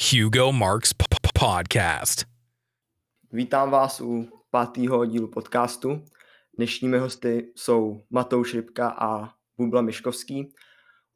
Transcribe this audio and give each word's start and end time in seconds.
Hugo 0.00 0.52
Marks 0.52 0.92
p- 0.92 1.04
p- 1.10 1.40
Podcast. 1.40 2.24
Vítám 3.32 3.70
vás 3.70 4.00
u 4.00 4.28
pátého 4.50 5.06
dílu 5.06 5.28
podcastu. 5.28 6.04
Dnešními 6.56 6.98
hosty 6.98 7.52
jsou 7.56 8.00
Matouš 8.10 8.54
Rybka 8.54 8.88
a 8.88 9.28
Bubla 9.58 9.82
Miškovský. 9.82 10.52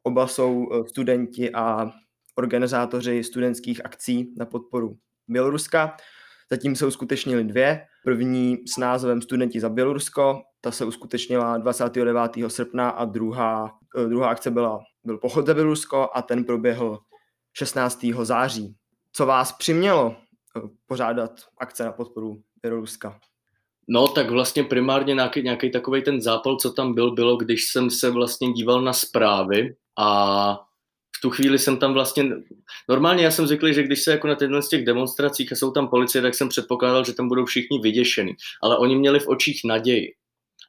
Oba 0.03 0.27
jsou 0.27 0.67
eh, 0.73 0.89
studenti 0.89 1.51
a 1.53 1.91
organizátoři 2.35 3.23
studentských 3.23 3.85
akcí 3.85 4.33
na 4.37 4.45
podporu 4.45 4.97
Běloruska. 5.27 5.97
Zatím 6.49 6.75
se 6.75 6.85
uskutečnily 6.85 7.43
dvě. 7.43 7.85
První 8.05 8.57
s 8.67 8.77
názvem 8.77 9.21
Studenti 9.21 9.59
za 9.59 9.69
Bělorusko. 9.69 10.41
Ta 10.61 10.71
se 10.71 10.85
uskutečnila 10.85 11.57
29. 11.57 12.31
srpna 12.47 12.89
a 12.89 13.05
druhá, 13.05 13.71
eh, 13.97 14.07
druhá 14.07 14.29
akce 14.29 14.51
byla, 14.51 14.79
byl 15.03 15.17
pochod 15.17 15.45
za 15.45 15.53
Bělorusko 15.53 16.09
a 16.13 16.21
ten 16.21 16.43
proběhl 16.43 16.99
16. 17.53 18.05
září. 18.23 18.75
Co 19.13 19.25
vás 19.25 19.51
přimělo 19.51 20.15
eh, 20.57 20.61
pořádat 20.85 21.31
akce 21.57 21.83
na 21.83 21.91
podporu 21.91 22.41
Běloruska? 22.61 23.19
No, 23.87 24.07
tak 24.07 24.29
vlastně 24.29 24.63
primárně 24.63 25.13
nějaký, 25.13 25.41
nějaký 25.41 25.71
takový 25.71 26.01
ten 26.03 26.21
zápal, 26.21 26.57
co 26.57 26.71
tam 26.71 26.93
byl, 26.93 27.11
bylo, 27.11 27.37
když 27.37 27.67
jsem 27.67 27.89
se 27.89 28.09
vlastně 28.09 28.51
díval 28.51 28.81
na 28.81 28.93
zprávy 28.93 29.75
a 29.99 30.53
v 31.17 31.21
tu 31.21 31.29
chvíli 31.29 31.59
jsem 31.59 31.77
tam 31.77 31.93
vlastně, 31.93 32.23
normálně 32.89 33.23
já 33.23 33.31
jsem 33.31 33.47
zvyklý, 33.47 33.73
že 33.73 33.83
když 33.83 34.03
se 34.03 34.11
jako 34.11 34.27
na 34.27 34.35
těchto 34.35 34.61
z 34.61 34.69
těch 34.69 34.85
demonstracích 34.85 35.51
a 35.51 35.55
jsou 35.55 35.71
tam 35.71 35.87
policie, 35.87 36.21
tak 36.21 36.35
jsem 36.35 36.49
předpokládal, 36.49 37.05
že 37.05 37.13
tam 37.13 37.27
budou 37.27 37.45
všichni 37.45 37.79
vyděšeni, 37.79 38.35
ale 38.63 38.77
oni 38.77 38.95
měli 38.95 39.19
v 39.19 39.27
očích 39.27 39.61
naději. 39.65 40.13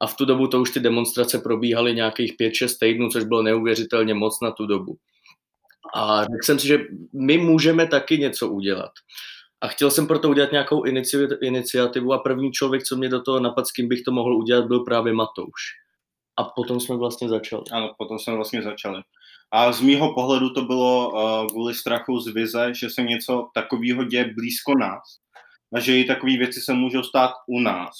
A 0.01 0.07
v 0.07 0.17
tu 0.17 0.25
dobu 0.25 0.47
to 0.47 0.61
už 0.61 0.71
ty 0.71 0.81
demonstrace 0.81 1.39
probíhaly 1.39 1.95
nějakých 1.95 2.33
5-6 2.41 2.79
týdnů, 2.81 3.09
což 3.09 3.25
bylo 3.25 3.43
neuvěřitelně 3.43 4.15
moc 4.15 4.41
na 4.43 4.51
tu 4.51 4.67
dobu. 4.67 4.97
A 5.95 6.23
řekl 6.23 6.43
jsem 6.43 6.59
si, 6.59 6.67
že 6.67 6.79
my 7.13 7.39
můžeme 7.39 7.87
taky 7.87 8.19
něco 8.19 8.49
udělat. 8.49 8.91
A 9.61 9.69
chtěl 9.69 9.91
jsem 9.91 10.07
proto 10.07 10.29
udělat 10.29 10.53
nějakou 10.53 10.83
iniciativu 11.41 12.13
a 12.13 12.19
první 12.19 12.53
člověk, 12.53 12.83
co 12.83 12.97
mě 12.97 13.09
do 13.09 13.23
toho 13.23 13.41
napadl, 13.41 13.67
s 13.67 13.73
kým 13.73 13.89
bych 13.89 14.03
to 14.03 14.13
mohl 14.13 14.37
udělat, 14.37 14.67
byl 14.67 14.81
právě 14.81 15.13
Matouš. 15.13 15.63
A 16.37 16.45
potom 16.45 16.81
jsme 16.81 16.97
vlastně 16.97 17.29
začali. 17.29 17.63
Ano, 17.73 17.95
potom 17.99 18.19
jsme 18.19 18.35
vlastně 18.35 18.63
začali. 18.63 19.03
A 19.53 19.73
z 19.73 19.81
mýho 19.81 20.15
pohledu 20.15 20.51
to 20.51 20.63
bylo 20.63 21.11
uh, 21.11 21.47
kvůli 21.47 21.75
strachu 21.75 22.21
z 22.21 22.29
vize, 22.29 22.75
že 22.75 22.91
se 22.91 23.03
něco 23.03 23.49
takového 23.55 24.05
děje 24.05 24.33
blízko 24.35 24.79
nás. 24.79 25.03
A 25.75 25.81
že 25.81 25.99
i 25.99 26.05
takové 26.05 26.37
věci 26.37 26.61
se 26.61 26.73
můžou 26.73 27.03
stát 27.03 27.31
u 27.47 27.61
nás. 27.61 27.93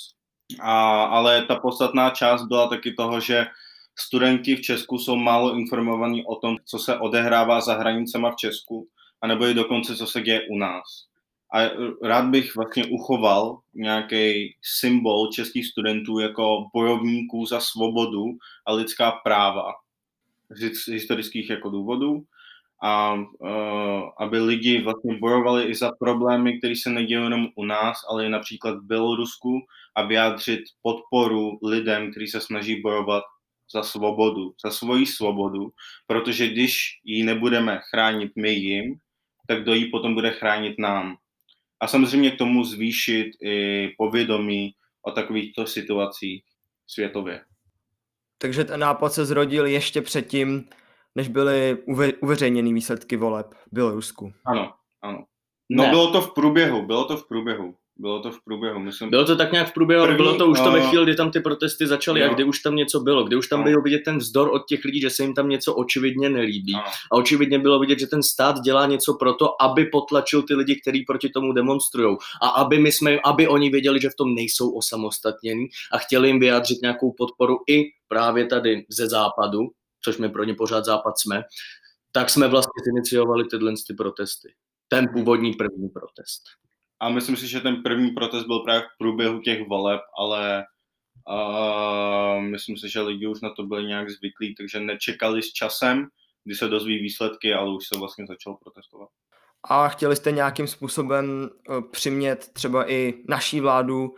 A, 0.61 1.05
ale 1.05 1.43
ta 1.43 1.57
podstatná 1.57 2.11
část 2.11 2.43
byla 2.43 2.69
taky 2.69 2.93
toho, 2.93 3.21
že 3.21 3.47
studenti 3.99 4.57
v 4.57 4.61
Česku 4.61 4.99
jsou 4.99 5.17
málo 5.17 5.57
informovaní 5.57 6.25
o 6.27 6.37
tom, 6.37 6.57
co 6.65 6.79
se 6.79 6.99
odehrává 6.99 7.61
za 7.61 7.75
hranicema 7.75 8.31
v 8.31 8.37
Česku, 8.37 8.89
anebo 9.21 9.47
i 9.47 9.55
dokonce, 9.55 9.97
co 9.97 10.07
se 10.07 10.21
děje 10.21 10.47
u 10.51 10.59
nás. 10.59 10.85
A 11.55 11.61
rád 12.03 12.25
bych 12.25 12.57
vlastně 12.57 12.85
uchoval 12.85 13.59
nějaký 13.75 14.55
symbol 14.63 15.29
českých 15.33 15.67
studentů 15.67 16.19
jako 16.19 16.67
bojovníků 16.75 17.47
za 17.47 17.61
svobodu 17.61 18.25
a 18.67 18.73
lidská 18.73 19.11
práva 19.11 19.73
z 20.51 20.89
historických 20.89 21.51
jako 21.51 21.71
důvodů 21.71 22.25
a 22.83 23.15
uh, 23.15 24.11
aby 24.19 24.41
lidi 24.41 24.83
vlastně 24.83 25.19
bojovali 25.19 25.65
i 25.65 25.75
za 25.75 25.91
problémy, 25.99 26.59
které 26.59 26.75
se 26.77 26.91
nedějí 26.91 27.23
jenom 27.23 27.49
u 27.55 27.65
nás, 27.65 27.97
ale 28.09 28.27
i 28.27 28.29
například 28.29 28.75
v 28.79 28.87
Bělorusku 28.87 29.61
a 29.95 30.03
vyjádřit 30.03 30.61
podporu 30.83 31.59
lidem, 31.63 32.11
kteří 32.11 32.27
se 32.27 32.41
snaží 32.41 32.81
bojovat 32.81 33.23
za 33.75 33.83
svobodu, 33.83 34.55
za 34.65 34.71
svoji 34.71 35.07
svobodu, 35.07 35.71
protože 36.07 36.49
když 36.49 37.01
ji 37.05 37.23
nebudeme 37.23 37.81
chránit 37.91 38.33
my 38.37 38.51
jim, 38.51 38.95
tak 39.49 39.63
kdo 39.63 39.75
ji 39.75 39.87
potom 39.87 40.15
bude 40.15 40.31
chránit 40.31 40.79
nám. 40.79 41.17
A 41.81 41.87
samozřejmě 41.87 42.31
k 42.31 42.39
tomu 42.39 42.65
zvýšit 42.65 43.31
i 43.43 43.89
povědomí 43.99 44.75
o 45.07 45.11
takovýchto 45.11 45.67
situacích 45.67 46.45
světově. 46.87 47.45
Takže 48.39 48.65
ten 48.65 48.81
nápad 48.81 49.13
se 49.13 49.25
zrodil 49.25 49.67
ještě 49.67 50.03
předtím, 50.03 50.69
než 51.15 51.29
byly 51.29 51.75
uve- 51.75 52.15
uveřejněny 52.21 52.73
výsledky 52.73 53.17
voleb 53.17 53.55
v 53.55 53.69
Bělorusku. 53.73 54.33
Ano, 54.47 54.73
ano. 55.03 55.25
No 55.71 55.83
ne. 55.83 55.91
bylo 55.91 56.13
to 56.13 56.21
v 56.21 56.35
průběhu, 56.35 56.87
bylo 56.87 57.05
to 57.05 57.17
v 57.17 57.29
průběhu. 57.29 57.75
Bylo 58.03 58.21
to 58.21 58.31
v 58.31 58.45
průběhu, 58.45 58.79
myslím. 58.79 59.11
Bylo 59.11 59.25
to 59.25 59.37
tak 59.37 59.53
nějak 59.53 59.69
v 59.69 59.75
průběhu, 59.75 60.05
První, 60.05 60.17
bylo 60.17 60.35
to 60.35 60.47
už 60.47 60.61
to 60.61 60.73
ve 60.73 60.81
chvíli, 60.81 61.05
kdy 61.05 61.15
tam 61.15 61.31
ty 61.31 61.41
protesty 61.41 61.87
začaly 61.87 62.21
jo. 62.21 62.31
a 62.31 62.35
kdy 62.35 62.45
už 62.45 62.61
tam 62.61 62.77
něco 62.77 63.01
bylo, 63.01 63.25
kdy 63.25 63.37
už 63.37 63.49
tam 63.49 63.59
no. 63.59 63.65
bylo 63.65 63.83
vidět 63.83 64.03
ten 64.05 64.19
vzdor 64.19 64.51
od 64.53 64.67
těch 64.69 64.85
lidí, 64.85 65.01
že 65.01 65.11
se 65.11 65.23
jim 65.23 65.35
tam 65.35 65.49
něco 65.49 65.75
očividně 65.75 66.29
nelíbí. 66.29 66.73
No. 66.73 66.79
A 66.81 67.13
očividně 67.13 67.59
bylo 67.59 67.81
vidět, 67.81 67.99
že 67.99 68.07
ten 68.07 68.23
stát 68.23 68.61
dělá 68.61 68.87
něco 68.87 69.15
pro 69.15 69.35
to, 69.35 69.63
aby 69.63 69.85
potlačil 69.85 70.43
ty 70.43 70.55
lidi, 70.55 70.81
kteří 70.81 71.05
proti 71.05 71.29
tomu 71.29 71.53
demonstrují. 71.53 72.17
A 72.43 72.49
aby, 72.49 72.79
my 72.79 72.93
jsme, 72.93 73.19
aby 73.25 73.49
oni 73.49 73.71
věděli, 73.71 74.01
že 74.01 74.11
v 74.11 74.15
tom 74.15 74.35
nejsou 74.35 74.71
osamostatnění 74.71 75.67
a 75.93 75.99
chtěli 75.99 76.29
jim 76.29 76.41
vyjádřit 76.41 76.83
nějakou 76.83 77.13
podporu 77.19 77.59
i 77.71 77.83
právě 78.09 78.47
tady 78.47 78.85
ze 78.89 79.09
západu, 79.09 79.61
což 80.05 80.19
my 80.19 80.29
pro 80.29 80.45
ně 80.45 80.55
pořád 80.55 80.85
západ 80.85 81.19
jsme, 81.19 81.43
tak 82.13 82.31
jsme 82.31 82.49
vlastně 82.49 82.83
iniciovali 82.97 83.45
tyhle 83.45 83.73
ty 83.87 83.95
protesty. 83.95 84.49
Ten 84.89 85.09
původní 85.15 85.53
první 85.53 85.89
protest. 85.89 86.43
A 87.03 87.09
myslím 87.09 87.37
si, 87.37 87.49
že 87.49 87.61
ten 87.61 87.83
první 87.83 88.11
protest 88.11 88.47
byl 88.47 88.59
právě 88.59 88.83
v 88.83 88.99
průběhu 88.99 89.41
těch 89.41 89.69
voleb, 89.69 90.01
ale 90.19 90.65
uh, 91.31 92.43
myslím 92.43 92.77
si, 92.77 92.89
že 92.89 93.01
lidi 93.01 93.27
už 93.27 93.41
na 93.41 93.51
to 93.51 93.63
byli 93.63 93.85
nějak 93.85 94.11
zvyklí, 94.11 94.55
takže 94.55 94.81
nečekali 94.81 95.43
s 95.43 95.53
časem, 95.53 96.07
kdy 96.45 96.55
se 96.55 96.69
dozví 96.69 96.99
výsledky, 96.99 97.55
ale 97.55 97.75
už 97.77 97.89
se 97.89 97.99
vlastně 97.99 98.27
začal 98.27 98.57
protestovat. 98.63 99.09
A 99.69 99.89
chtěli 99.89 100.17
jste 100.17 100.33
nějakým 100.33 100.67
způsobem 100.67 101.51
uh, 101.69 101.81
přimět 101.91 102.49
třeba 102.53 102.91
i 102.91 103.15
naší 103.29 103.61
vládu, 103.61 104.15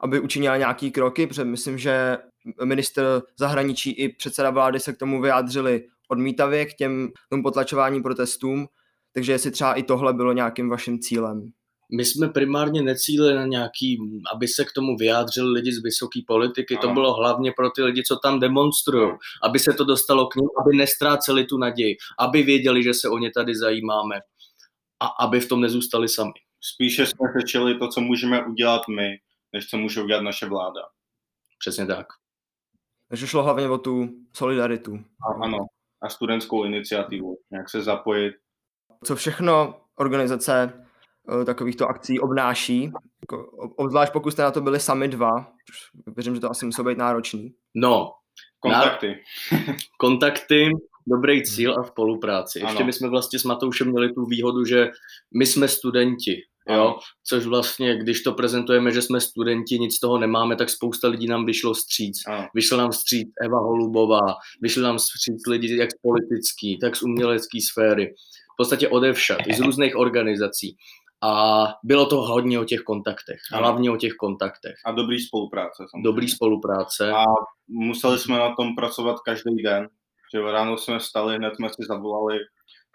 aby 0.00 0.20
učinila 0.20 0.56
nějaký 0.56 0.90
kroky, 0.90 1.26
protože 1.26 1.44
myslím, 1.44 1.78
že 1.78 2.18
minister 2.64 3.04
zahraničí 3.38 3.90
i 3.90 4.08
předseda 4.08 4.50
vlády 4.50 4.80
se 4.80 4.92
k 4.92 4.98
tomu 4.98 5.22
vyjádřili 5.22 5.86
odmítavě 6.08 6.66
k 6.66 6.74
těm 6.74 7.08
tomu 7.30 7.42
potlačování 7.42 8.02
protestům, 8.02 8.66
takže 9.12 9.32
jestli 9.32 9.50
třeba 9.50 9.74
i 9.74 9.82
tohle 9.82 10.12
bylo 10.12 10.32
nějakým 10.32 10.68
vaším 10.68 10.98
cílem 10.98 11.52
my 11.92 12.04
jsme 12.04 12.28
primárně 12.28 12.82
necílili 12.82 13.34
na 13.34 13.46
nějaký, 13.46 13.98
aby 14.34 14.48
se 14.48 14.64
k 14.64 14.72
tomu 14.72 14.96
vyjádřili 14.96 15.50
lidi 15.50 15.72
z 15.72 15.82
vysoké 15.82 16.20
politiky, 16.26 16.76
to 16.76 16.88
bylo 16.88 17.14
hlavně 17.14 17.52
pro 17.56 17.70
ty 17.70 17.82
lidi, 17.82 18.02
co 18.02 18.16
tam 18.16 18.40
demonstrují, 18.40 19.12
aby 19.42 19.58
se 19.58 19.72
to 19.72 19.84
dostalo 19.84 20.26
k 20.26 20.36
ním, 20.36 20.48
aby 20.60 20.76
nestráceli 20.76 21.44
tu 21.44 21.58
naději, 21.58 21.96
aby 22.18 22.42
věděli, 22.42 22.82
že 22.82 22.94
se 22.94 23.08
o 23.08 23.18
ně 23.18 23.30
tady 23.30 23.56
zajímáme 23.56 24.20
a 25.00 25.06
aby 25.06 25.40
v 25.40 25.48
tom 25.48 25.60
nezůstali 25.60 26.08
sami. 26.08 26.32
Spíše 26.60 27.06
jsme 27.06 27.28
řečili 27.40 27.78
to, 27.78 27.88
co 27.88 28.00
můžeme 28.00 28.46
udělat 28.46 28.82
my, 28.88 29.18
než 29.52 29.66
co 29.66 29.76
může 29.76 30.02
udělat 30.02 30.22
naše 30.22 30.46
vláda. 30.46 30.80
Přesně 31.58 31.86
tak. 31.86 32.06
Takže 33.08 33.26
šlo 33.26 33.42
hlavně 33.42 33.68
o 33.68 33.78
tu 33.78 34.08
solidaritu. 34.36 35.04
A, 35.28 35.44
ano, 35.44 35.58
a 36.02 36.08
studentskou 36.08 36.64
iniciativu, 36.64 37.38
jak 37.52 37.70
se 37.70 37.82
zapojit. 37.82 38.34
Co 39.04 39.16
všechno 39.16 39.80
organizace 39.94 40.83
takovýchto 41.46 41.88
akcí 41.88 42.20
obnáší, 42.20 42.92
jako, 43.22 43.50
obzvlášť 43.76 44.12
pokud 44.12 44.30
jste 44.30 44.42
na 44.42 44.50
to 44.50 44.60
byli 44.60 44.80
sami 44.80 45.08
dva, 45.08 45.30
věřím, 46.06 46.34
že 46.34 46.40
to 46.40 46.50
asi 46.50 46.66
muselo 46.66 46.88
být 46.88 46.98
náročný. 46.98 47.54
No, 47.74 48.10
kontakty. 48.60 49.14
kontakty, 49.98 50.70
dobrý 51.06 51.42
cíl 51.42 51.80
a 51.80 51.84
spolupráci. 51.84 52.58
Ještě 52.58 52.76
ano. 52.76 52.86
my 52.86 52.92
jsme 52.92 53.08
vlastně 53.08 53.38
s 53.38 53.44
Matoušem 53.44 53.90
měli 53.90 54.12
tu 54.12 54.24
výhodu, 54.24 54.64
že 54.64 54.90
my 55.38 55.46
jsme 55.46 55.68
studenti, 55.68 56.36
jo, 56.68 56.98
což 57.26 57.46
vlastně, 57.46 57.96
když 57.96 58.22
to 58.22 58.32
prezentujeme, 58.32 58.92
že 58.92 59.02
jsme 59.02 59.20
studenti, 59.20 59.78
nic 59.78 59.96
z 59.96 60.00
toho 60.00 60.18
nemáme, 60.18 60.56
tak 60.56 60.70
spousta 60.70 61.08
lidí 61.08 61.26
nám 61.26 61.46
vyšlo 61.46 61.74
stříc. 61.74 62.22
Ano. 62.26 62.48
Vyšla 62.54 62.78
nám 62.78 62.92
stříc 62.92 63.28
Eva 63.40 63.58
Holubová, 63.58 64.34
vyšli 64.62 64.82
nám 64.82 64.98
stříc 64.98 65.46
lidi 65.48 65.76
jak 65.76 65.90
z 65.90 65.98
politický, 66.02 66.78
tak 66.78 66.96
z 66.96 67.02
umělecké 67.02 67.58
sféry. 67.72 68.14
V 68.54 68.56
podstatě 68.56 68.88
odevšad, 68.88 69.38
i 69.46 69.54
z 69.54 69.60
různých 69.60 69.96
organizací. 69.96 70.76
A 71.24 71.64
bylo 71.84 72.06
to 72.06 72.16
hodně 72.16 72.60
o 72.60 72.64
těch 72.64 72.80
kontaktech, 72.80 73.40
hlavně 73.52 73.90
o 73.90 73.96
těch 73.96 74.12
kontaktech. 74.12 74.74
A 74.84 74.92
dobrý 74.92 75.20
spolupráce. 75.20 75.76
Samozřejmě. 75.90 76.02
Dobrý 76.04 76.28
spolupráce. 76.28 77.12
A 77.12 77.24
museli 77.68 78.18
jsme 78.18 78.38
na 78.38 78.54
tom 78.54 78.74
pracovat 78.74 79.20
každý 79.20 79.62
den. 79.62 79.88
Že 80.34 80.52
ráno 80.52 80.78
jsme 80.78 80.98
vstali, 80.98 81.36
hned 81.36 81.54
jsme 81.54 81.68
si 81.68 81.82
zavolali, 81.88 82.38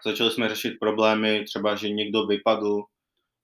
začali 0.04 0.30
jsme 0.30 0.48
řešit 0.48 0.72
problémy, 0.80 1.44
třeba, 1.44 1.74
že 1.74 1.88
někdo 1.88 2.26
vypadl, 2.26 2.82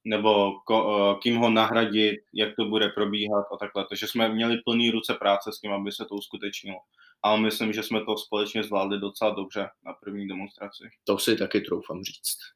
nebo 0.05 0.53
ko, 0.67 0.77
eh, 0.97 1.19
kým 1.23 1.37
ho 1.37 1.51
nahradit, 1.51 2.17
jak 2.35 2.57
to 2.57 2.65
bude 2.65 2.89
probíhat 2.89 3.45
a 3.53 3.57
takhle. 3.57 3.87
Takže 3.89 4.07
jsme 4.07 4.29
měli 4.29 4.57
plný 4.65 4.91
ruce 4.91 5.15
práce 5.15 5.53
s 5.53 5.61
tím, 5.61 5.73
aby 5.73 5.93
se 5.93 6.05
to 6.05 6.15
uskutečnilo. 6.15 6.79
Ale 7.23 7.41
myslím, 7.41 7.73
že 7.73 7.83
jsme 7.83 8.05
to 8.05 8.17
společně 8.17 8.63
zvládli 8.63 9.01
docela 9.01 9.31
dobře 9.31 9.69
na 9.87 9.93
první 10.05 10.29
demonstraci. 10.29 10.85
To 11.05 11.19
si 11.19 11.37
taky 11.37 11.61
troufám 11.61 12.03
říct. 12.03 12.56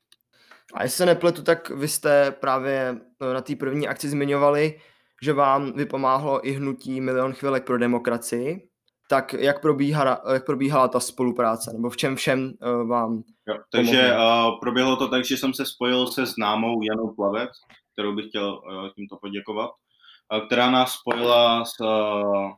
A 0.74 0.82
jestli 0.82 0.96
se 0.96 1.06
nepletu, 1.06 1.42
tak 1.42 1.70
vy 1.70 1.88
jste 1.88 2.30
právě 2.30 3.00
no, 3.20 3.34
na 3.34 3.40
té 3.40 3.56
první 3.56 3.88
akci 3.88 4.08
zmiňovali, 4.08 4.80
že 5.22 5.32
vám 5.32 5.72
vypomáhlo 5.72 6.48
i 6.48 6.52
hnutí 6.52 7.00
Milion 7.00 7.32
chvilek 7.32 7.64
pro 7.64 7.78
demokracii. 7.78 8.70
tak 9.10 9.32
jak, 9.32 9.60
probíhala, 9.60 10.22
jak 10.32 10.46
probíhala 10.46 10.88
ta 10.88 11.00
spolupráce, 11.00 11.72
nebo 11.72 11.90
v 11.90 11.96
čem 11.96 12.16
všem 12.16 12.52
uh, 12.62 12.88
vám 12.88 13.22
jo, 13.48 13.56
Takže 13.70 14.12
uh, 14.12 14.60
proběhlo 14.60 14.96
to 14.96 15.08
tak, 15.08 15.24
že 15.24 15.36
jsem 15.36 15.54
se 15.54 15.66
spojil 15.66 16.06
se 16.06 16.26
známou 16.26 16.82
Janou 16.82 17.14
Plavec, 17.14 17.50
kterou 17.92 18.14
bych 18.14 18.26
chtěl 18.26 18.54
uh, 18.54 18.88
tímto 18.94 19.16
poděkovat, 19.16 19.70
uh, 19.70 20.46
která 20.46 20.70
nás 20.70 20.92
spojila 20.92 21.64
s, 21.64 21.80
uh, 21.80 22.50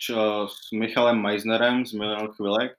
s, 0.00 0.14
s 0.46 0.72
Michalem 0.72 1.22
Meisnerem 1.22 1.86
z 1.86 1.92
Milion 1.92 2.28
chvilek, 2.28 2.72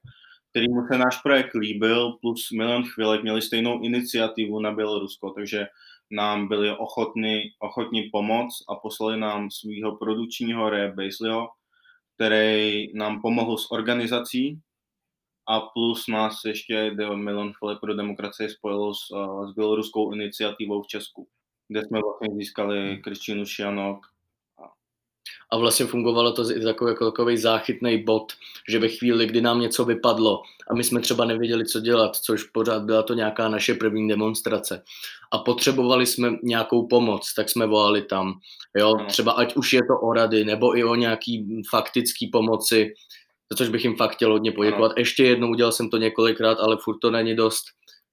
kterýmu 0.50 0.86
se 0.92 0.98
náš 0.98 1.22
projekt 1.22 1.54
líbil, 1.54 2.12
plus 2.20 2.48
Milion 2.50 2.84
chvilek 2.84 3.22
měli 3.22 3.42
stejnou 3.42 3.82
iniciativu 3.82 4.60
na 4.60 4.72
Bělorusko, 4.72 5.30
takže 5.30 5.66
nám 6.10 6.48
byli 6.48 6.76
ochotni, 6.76 7.42
ochotni 7.58 8.08
pomoct 8.12 8.64
a 8.68 8.74
poslali 8.74 9.20
nám 9.20 9.50
svého 9.50 9.96
produkčního 9.96 10.70
Ray 10.70 10.92
Basleyho, 10.92 11.48
který 12.14 12.86
nám 12.94 13.22
pomohl 13.22 13.58
s 13.58 13.70
organizací 13.70 14.60
a 15.48 15.60
plus 15.60 16.08
nás 16.08 16.44
ještě 16.44 16.90
Milion 17.14 17.52
chvilek 17.52 17.80
pro 17.80 17.94
demokracii 17.94 18.48
spojilo 18.48 18.94
s, 18.94 19.06
s 19.50 19.54
běloruskou 19.54 20.12
iniciativou 20.12 20.82
v 20.82 20.86
Česku, 20.86 21.28
kde 21.68 21.80
jsme 21.80 22.00
vlastně 22.00 22.36
získali 22.36 23.00
Kristinu 23.04 23.46
Šianok 23.46 24.06
a 25.50 25.56
vlastně 25.56 25.86
fungovalo 25.86 26.32
to 26.32 26.44
takový, 26.64 26.90
jako 26.90 27.10
takový 27.10 27.36
záchytný 27.36 28.04
bod, 28.04 28.32
že 28.68 28.78
ve 28.78 28.88
chvíli, 28.88 29.26
kdy 29.26 29.40
nám 29.40 29.60
něco 29.60 29.84
vypadlo 29.84 30.42
a 30.70 30.74
my 30.74 30.84
jsme 30.84 31.00
třeba 31.00 31.24
nevěděli, 31.24 31.66
co 31.66 31.80
dělat, 31.80 32.16
což 32.16 32.44
pořád 32.44 32.82
byla 32.82 33.02
to 33.02 33.14
nějaká 33.14 33.48
naše 33.48 33.74
první 33.74 34.08
demonstrace 34.08 34.82
a 35.32 35.38
potřebovali 35.38 36.06
jsme 36.06 36.32
nějakou 36.42 36.86
pomoc, 36.86 37.34
tak 37.34 37.48
jsme 37.48 37.66
volali 37.66 38.02
tam. 38.02 38.34
Jo, 38.76 38.94
třeba 39.08 39.32
ať 39.32 39.56
už 39.56 39.72
je 39.72 39.80
to 39.80 40.00
o 40.00 40.12
rady, 40.12 40.44
nebo 40.44 40.76
i 40.76 40.84
o 40.84 40.94
nějaký 40.94 41.62
faktický 41.70 42.26
pomoci, 42.26 42.94
za 43.50 43.56
což 43.56 43.68
bych 43.68 43.84
jim 43.84 43.96
fakt 43.96 44.14
chtěl 44.14 44.32
hodně 44.32 44.52
poděkovat. 44.52 44.92
Ještě 44.96 45.24
jednou 45.24 45.50
udělal 45.50 45.72
jsem 45.72 45.90
to 45.90 45.96
několikrát, 45.96 46.58
ale 46.60 46.76
furt 46.84 46.98
to 46.98 47.10
není 47.10 47.36
dost. 47.36 47.64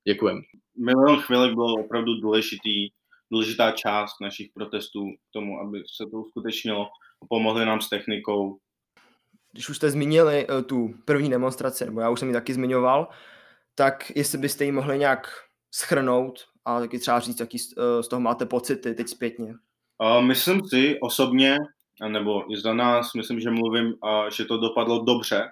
Děkujem. 0.07 0.41
Milion 0.77 1.19
chvílek 1.19 1.53
bylo 1.53 1.73
opravdu 1.73 2.21
důležitý, 2.21 2.89
důležitá 3.31 3.71
část 3.71 4.21
našich 4.21 4.49
protestů 4.53 4.99
k 5.29 5.33
tomu, 5.33 5.59
aby 5.59 5.83
se 5.97 6.03
to 6.11 6.17
uskutečnilo 6.17 6.87
pomohli 7.29 7.65
nám 7.65 7.81
s 7.81 7.89
technikou. 7.89 8.59
Když 9.51 9.69
už 9.69 9.77
jste 9.77 9.91
zmínili 9.91 10.47
uh, 10.47 10.61
tu 10.61 10.93
první 11.05 11.29
demonstraci, 11.29 11.85
nebo 11.85 12.01
já 12.01 12.09
už 12.09 12.19
jsem 12.19 12.27
ji 12.27 12.33
taky 12.33 12.53
zmiňoval, 12.53 13.07
tak 13.75 14.11
jestli 14.15 14.37
byste 14.37 14.65
ji 14.65 14.71
mohli 14.71 14.97
nějak 14.97 15.27
schrnout 15.71 16.39
a 16.65 16.79
taky 16.79 16.99
třeba 16.99 17.19
říct, 17.19 17.39
jaký 17.39 17.59
z 18.01 18.07
toho 18.09 18.19
máte 18.19 18.45
pocity 18.45 18.93
teď 18.93 19.07
zpětně. 19.07 19.53
Myslím 20.21 20.61
si 20.67 20.99
osobně, 21.01 21.57
nebo 22.07 22.53
i 22.53 22.61
za 22.61 22.73
nás, 22.73 23.13
myslím, 23.13 23.39
že 23.39 23.49
mluvím, 23.49 23.93
že 24.37 24.45
to 24.45 24.57
dopadlo 24.57 25.03
dobře, 25.03 25.49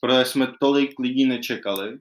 protože 0.00 0.24
jsme 0.24 0.52
tolik 0.60 0.98
lidí 0.98 1.26
nečekali 1.26 1.98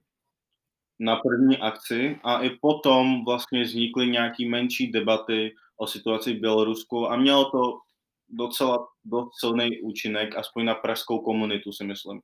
na 0.99 1.15
první 1.15 1.57
akci 1.57 2.19
a 2.23 2.41
i 2.41 2.49
potom 2.49 3.25
vlastně 3.25 3.63
vznikly 3.63 4.07
nějaký 4.07 4.49
menší 4.49 4.91
debaty 4.91 5.55
o 5.77 5.87
situaci 5.87 6.33
v 6.33 6.39
Bělorusku 6.39 7.11
a 7.11 7.15
mělo 7.15 7.51
to 7.51 7.79
docela 8.29 8.87
dost 9.05 9.39
silný 9.39 9.81
účinek, 9.81 10.35
aspoň 10.35 10.65
na 10.65 10.75
pražskou 10.75 11.19
komunitu 11.19 11.71
si 11.71 11.83
myslím. 11.83 12.21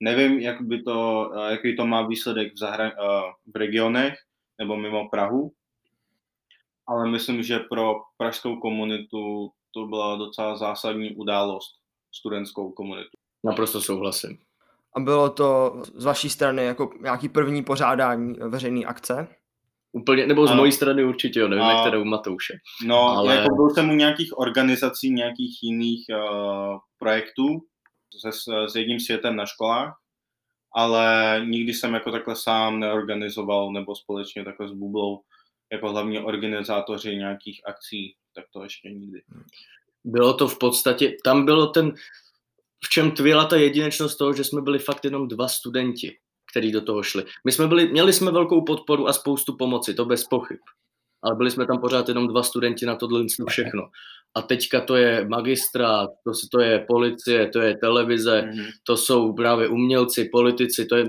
Nevím, 0.00 0.38
jak 0.38 0.62
by 0.62 0.82
to, 0.82 1.30
eh, 1.34 1.50
jaký 1.50 1.76
to 1.76 1.86
má 1.86 2.06
výsledek 2.06 2.52
v, 2.52 2.56
zahra- 2.56 2.92
eh, 2.92 3.32
v 3.46 3.56
regionech 3.56 4.14
nebo 4.58 4.76
mimo 4.76 5.08
Prahu, 5.08 5.52
ale 6.86 7.10
myslím, 7.10 7.42
že 7.42 7.58
pro 7.58 7.94
pražskou 8.16 8.56
komunitu 8.56 9.50
to 9.74 9.86
byla 9.86 10.16
docela 10.16 10.56
zásadní 10.56 11.16
událost, 11.16 11.72
studentskou 12.12 12.72
komunitu. 12.72 13.16
Naprosto 13.44 13.80
souhlasím. 13.80 14.38
A 14.96 15.00
bylo 15.00 15.30
to 15.30 15.82
z 15.94 16.04
vaší 16.04 16.30
strany 16.30 16.64
jako 16.64 16.90
nějaký 17.00 17.28
první 17.28 17.64
pořádání 17.64 18.34
veřejné 18.34 18.84
akce? 18.84 19.28
Úplně, 19.92 20.26
nebo 20.26 20.46
z 20.46 20.54
mojí 20.54 20.72
strany 20.72 21.04
určitě, 21.04 21.40
jo, 21.40 21.48
nevím, 21.48 21.64
a, 21.64 21.72
jak 21.72 21.84
teda 21.84 21.98
u 21.98 22.04
Matouše. 22.04 22.54
No, 22.86 23.00
ale... 23.00 23.36
jako 23.36 23.54
byl 23.54 23.70
jsem 23.70 23.90
u 23.90 23.94
nějakých 23.94 24.38
organizací, 24.38 25.10
nějakých 25.10 25.58
jiných 25.62 26.04
uh, 26.10 26.78
projektů 26.98 27.46
se, 28.18 28.30
s 28.68 28.76
jedním 28.76 29.00
světem 29.00 29.36
na 29.36 29.46
školách, 29.46 29.94
ale 30.74 31.40
nikdy 31.46 31.74
jsem 31.74 31.94
jako 31.94 32.12
takhle 32.12 32.36
sám 32.36 32.80
neorganizoval 32.80 33.72
nebo 33.72 33.96
společně 33.96 34.44
takhle 34.44 34.68
s 34.68 34.72
Bublou 34.72 35.20
jako 35.72 35.90
hlavní 35.90 36.18
organizátoři 36.18 37.16
nějakých 37.16 37.60
akcí, 37.66 38.14
tak 38.34 38.44
to 38.52 38.62
ještě 38.62 38.90
nikdy. 38.90 39.22
Bylo 40.04 40.34
to 40.34 40.48
v 40.48 40.58
podstatě, 40.58 41.16
tam 41.24 41.44
bylo 41.44 41.66
ten, 41.66 41.92
v 42.84 42.88
čem 42.88 43.10
tvěla 43.10 43.44
ta 43.44 43.56
jedinečnost 43.56 44.18
toho, 44.18 44.32
že 44.32 44.44
jsme 44.44 44.62
byli 44.62 44.78
fakt 44.78 45.04
jenom 45.04 45.28
dva 45.28 45.48
studenti 45.48 46.18
který 46.50 46.72
do 46.72 46.80
toho 46.80 47.02
šli. 47.02 47.24
My 47.44 47.52
jsme 47.52 47.66
byli, 47.66 47.88
měli 47.88 48.12
jsme 48.12 48.30
velkou 48.30 48.64
podporu 48.64 49.08
a 49.08 49.12
spoustu 49.12 49.56
pomoci, 49.56 49.94
to 49.94 50.04
bez 50.04 50.24
pochyb. 50.24 50.58
Ale 51.22 51.36
byli 51.36 51.50
jsme 51.50 51.66
tam 51.66 51.80
pořád 51.80 52.08
jenom 52.08 52.28
dva 52.28 52.42
studenti 52.42 52.86
na 52.86 52.96
tohle 52.96 53.24
všechno. 53.48 53.82
A 54.34 54.42
teďka 54.42 54.80
to 54.80 54.96
je 54.96 55.28
magistrát, 55.28 56.10
to, 56.24 56.32
to 56.52 56.60
je 56.60 56.84
policie, 56.88 57.48
to 57.48 57.60
je 57.60 57.76
televize, 57.76 58.42
mm-hmm. 58.42 58.70
to 58.84 58.96
jsou 58.96 59.32
právě 59.32 59.68
umělci, 59.68 60.28
politici, 60.32 60.86
to 60.86 60.96
je, 60.96 61.04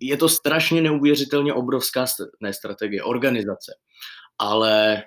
je 0.00 0.16
to 0.16 0.28
strašně 0.28 0.82
neuvěřitelně 0.82 1.54
obrovská 1.54 2.06
ne 2.40 2.52
strategie, 2.52 3.02
organizace. 3.02 3.74
Ale 4.38 5.02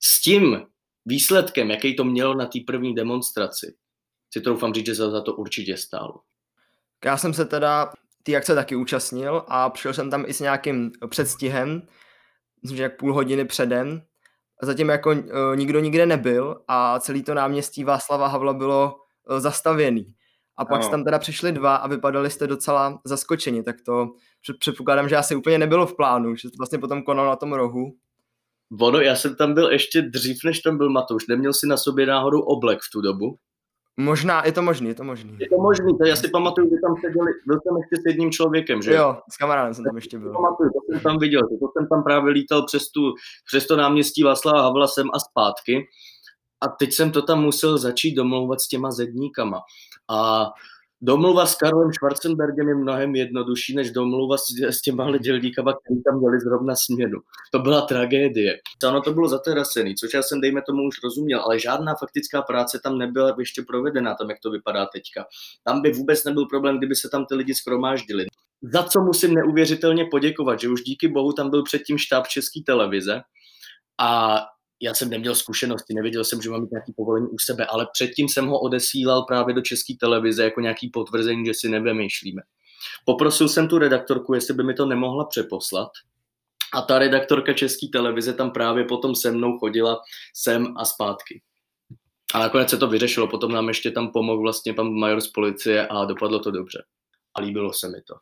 s 0.00 0.20
tím 0.20 0.66
výsledkem, 1.06 1.70
jaký 1.70 1.96
to 1.96 2.04
mělo 2.04 2.34
na 2.34 2.46
té 2.46 2.58
první 2.66 2.94
demonstraci, 2.94 3.74
si 4.32 4.40
troufám 4.40 4.74
říct, 4.74 4.86
že 4.86 4.94
za 4.94 5.20
to 5.20 5.34
určitě 5.34 5.76
stálo. 5.76 6.20
Já 7.04 7.16
jsem 7.16 7.34
se 7.34 7.44
teda 7.44 7.92
ty 8.26 8.36
akce 8.36 8.54
taky 8.54 8.76
účastnil 8.76 9.44
a 9.48 9.70
přišel 9.70 9.94
jsem 9.94 10.10
tam 10.10 10.24
i 10.26 10.32
s 10.32 10.40
nějakým 10.40 10.90
předstihem, 11.08 11.82
myslím, 12.62 12.76
že 12.76 12.82
jak 12.82 12.98
půl 12.98 13.14
hodiny 13.14 13.44
předem. 13.44 14.02
A 14.62 14.66
zatím 14.66 14.88
jako 14.88 15.10
uh, 15.10 15.16
nikdo 15.54 15.80
nikde 15.80 16.06
nebyl 16.06 16.56
a 16.68 17.00
celý 17.00 17.22
to 17.22 17.34
náměstí 17.34 17.84
Václava 17.84 18.26
Havla 18.26 18.52
bylo 18.52 18.94
uh, 19.30 19.40
zastavěný. 19.40 20.14
A 20.56 20.64
pak 20.64 20.82
jste 20.82 20.90
tam 20.90 21.04
teda 21.04 21.18
přišli 21.18 21.52
dva 21.52 21.76
a 21.76 21.88
vypadali 21.88 22.30
jste 22.30 22.46
docela 22.46 23.00
zaskočeni, 23.04 23.62
tak 23.62 23.76
to 23.86 24.06
předpokládám, 24.58 25.08
že 25.08 25.16
asi 25.16 25.36
úplně 25.36 25.58
nebylo 25.58 25.86
v 25.86 25.96
plánu, 25.96 26.36
že 26.36 26.50
to 26.50 26.56
vlastně 26.58 26.78
potom 26.78 27.02
konal 27.02 27.26
na 27.26 27.36
tom 27.36 27.52
rohu. 27.52 27.92
Ono, 28.80 29.00
já 29.00 29.16
jsem 29.16 29.36
tam 29.36 29.54
byl 29.54 29.72
ještě 29.72 30.02
dřív, 30.02 30.38
než 30.44 30.60
tam 30.60 30.78
byl 30.78 30.90
Matouš. 30.90 31.26
Neměl 31.26 31.54
si 31.54 31.66
na 31.66 31.76
sobě 31.76 32.06
náhodou 32.06 32.40
oblek 32.40 32.78
v 32.82 32.90
tu 32.92 33.00
dobu? 33.00 33.38
Možná, 33.96 34.46
je 34.46 34.52
to 34.52 34.62
možný, 34.62 34.88
je 34.88 34.94
to 34.94 35.04
možný. 35.04 35.36
Je 35.40 35.48
to 35.48 35.56
možný, 35.56 35.98
to 35.98 36.06
já 36.06 36.16
si 36.16 36.28
pamatuju, 36.28 36.70
že 36.70 36.76
tam 36.82 36.96
seděli, 37.00 37.32
byl 37.46 37.60
jsem 37.62 37.76
ještě 37.76 37.96
s 37.96 38.04
jedním 38.06 38.30
člověkem, 38.30 38.82
že? 38.82 38.94
Jo, 38.94 39.18
s 39.32 39.36
kamarádem 39.36 39.74
jsem 39.74 39.84
tam 39.84 39.96
ještě 39.96 40.18
byl. 40.18 40.32
Pamatuju, 40.32 40.70
to 40.70 40.78
jsem 40.92 41.00
tam 41.00 41.18
viděl, 41.18 41.40
to 41.40 41.68
jsem 41.78 41.88
tam 41.88 42.02
právě 42.02 42.32
lítal 42.32 42.66
přes, 42.66 42.90
tu, 42.90 43.00
přes 43.46 43.66
to 43.66 43.76
náměstí 43.76 44.22
Václava 44.22 44.62
Havla 44.62 44.86
sem 44.86 45.06
a 45.14 45.18
zpátky. 45.18 45.86
A 46.60 46.68
teď 46.68 46.92
jsem 46.92 47.12
to 47.12 47.22
tam 47.22 47.42
musel 47.42 47.78
začít 47.78 48.14
domlouvat 48.14 48.60
s 48.60 48.68
těma 48.68 48.90
zedníkama. 48.90 49.60
A 50.10 50.46
domluva 51.06 51.46
s 51.46 51.54
Karlem 51.54 51.92
Schwarzenbergem 51.92 52.68
je 52.68 52.74
mnohem 52.74 53.14
jednodušší, 53.14 53.74
než 53.74 53.90
domluva 53.90 54.36
s, 54.38 54.44
s 54.60 54.82
těma 54.82 55.16
dělníkama, 55.18 55.72
kteří 55.72 56.02
tam 56.02 56.18
měli 56.18 56.40
zrovna 56.40 56.74
směnu. 56.74 57.18
To 57.52 57.58
byla 57.58 57.80
tragédie. 57.80 58.58
Ono 58.88 59.00
to 59.00 59.12
bylo 59.12 59.28
zaterasený, 59.28 59.94
což 59.94 60.14
já 60.14 60.22
jsem, 60.22 60.40
dejme 60.40 60.62
tomu, 60.66 60.82
už 60.88 61.02
rozuměl, 61.04 61.40
ale 61.40 61.58
žádná 61.58 61.94
faktická 62.00 62.42
práce 62.42 62.80
tam 62.82 62.98
nebyla 62.98 63.36
ještě 63.38 63.62
provedená, 63.62 64.14
tam, 64.14 64.30
jak 64.30 64.38
to 64.42 64.50
vypadá 64.50 64.86
teďka. 64.86 65.24
Tam 65.64 65.82
by 65.82 65.92
vůbec 65.92 66.24
nebyl 66.24 66.46
problém, 66.46 66.78
kdyby 66.78 66.94
se 66.94 67.08
tam 67.08 67.26
ty 67.26 67.34
lidi 67.34 67.54
schromáždili. 67.54 68.26
Za 68.62 68.82
co 68.82 69.00
musím 69.00 69.34
neuvěřitelně 69.34 70.04
poděkovat, 70.10 70.60
že 70.60 70.68
už 70.68 70.82
díky 70.82 71.08
bohu 71.08 71.32
tam 71.32 71.50
byl 71.50 71.62
předtím 71.62 71.98
štáb 71.98 72.26
České 72.28 72.60
televize 72.66 73.20
a 74.00 74.40
já 74.80 74.94
jsem 74.94 75.10
neměl 75.10 75.34
zkušenosti, 75.34 75.94
nevěděl 75.94 76.24
jsem, 76.24 76.42
že 76.42 76.50
mám 76.50 76.60
mít 76.60 76.70
nějaký 76.70 76.92
povolení 76.92 77.28
u 77.28 77.38
sebe, 77.38 77.66
ale 77.66 77.86
předtím 77.92 78.28
jsem 78.28 78.46
ho 78.46 78.60
odesílal 78.60 79.22
právě 79.22 79.54
do 79.54 79.60
české 79.60 79.94
televize 80.00 80.44
jako 80.44 80.60
nějaký 80.60 80.88
potvrzení, 80.88 81.46
že 81.46 81.54
si 81.54 81.68
nevymýšlíme. 81.68 82.42
Poprosil 83.04 83.48
jsem 83.48 83.68
tu 83.68 83.78
redaktorku, 83.78 84.34
jestli 84.34 84.54
by 84.54 84.62
mi 84.62 84.74
to 84.74 84.86
nemohla 84.86 85.24
přeposlat. 85.24 85.88
A 86.74 86.82
ta 86.82 86.98
redaktorka 86.98 87.52
české 87.52 87.86
televize 87.92 88.32
tam 88.32 88.50
právě 88.50 88.84
potom 88.84 89.14
se 89.14 89.30
mnou 89.30 89.58
chodila 89.58 90.00
sem 90.34 90.74
a 90.76 90.84
zpátky. 90.84 91.42
A 92.34 92.38
nakonec 92.38 92.70
se 92.70 92.76
to 92.76 92.88
vyřešilo, 92.88 93.28
potom 93.28 93.52
nám 93.52 93.68
ještě 93.68 93.90
tam 93.90 94.12
pomohl 94.12 94.42
vlastně 94.42 94.74
pan 94.74 94.92
major 94.92 95.20
z 95.20 95.26
policie 95.26 95.86
a 95.86 96.04
dopadlo 96.04 96.38
to 96.38 96.50
dobře. 96.50 96.84
A 97.34 97.40
líbilo 97.40 97.72
se 97.72 97.88
mi 97.88 98.02
to. 98.02 98.14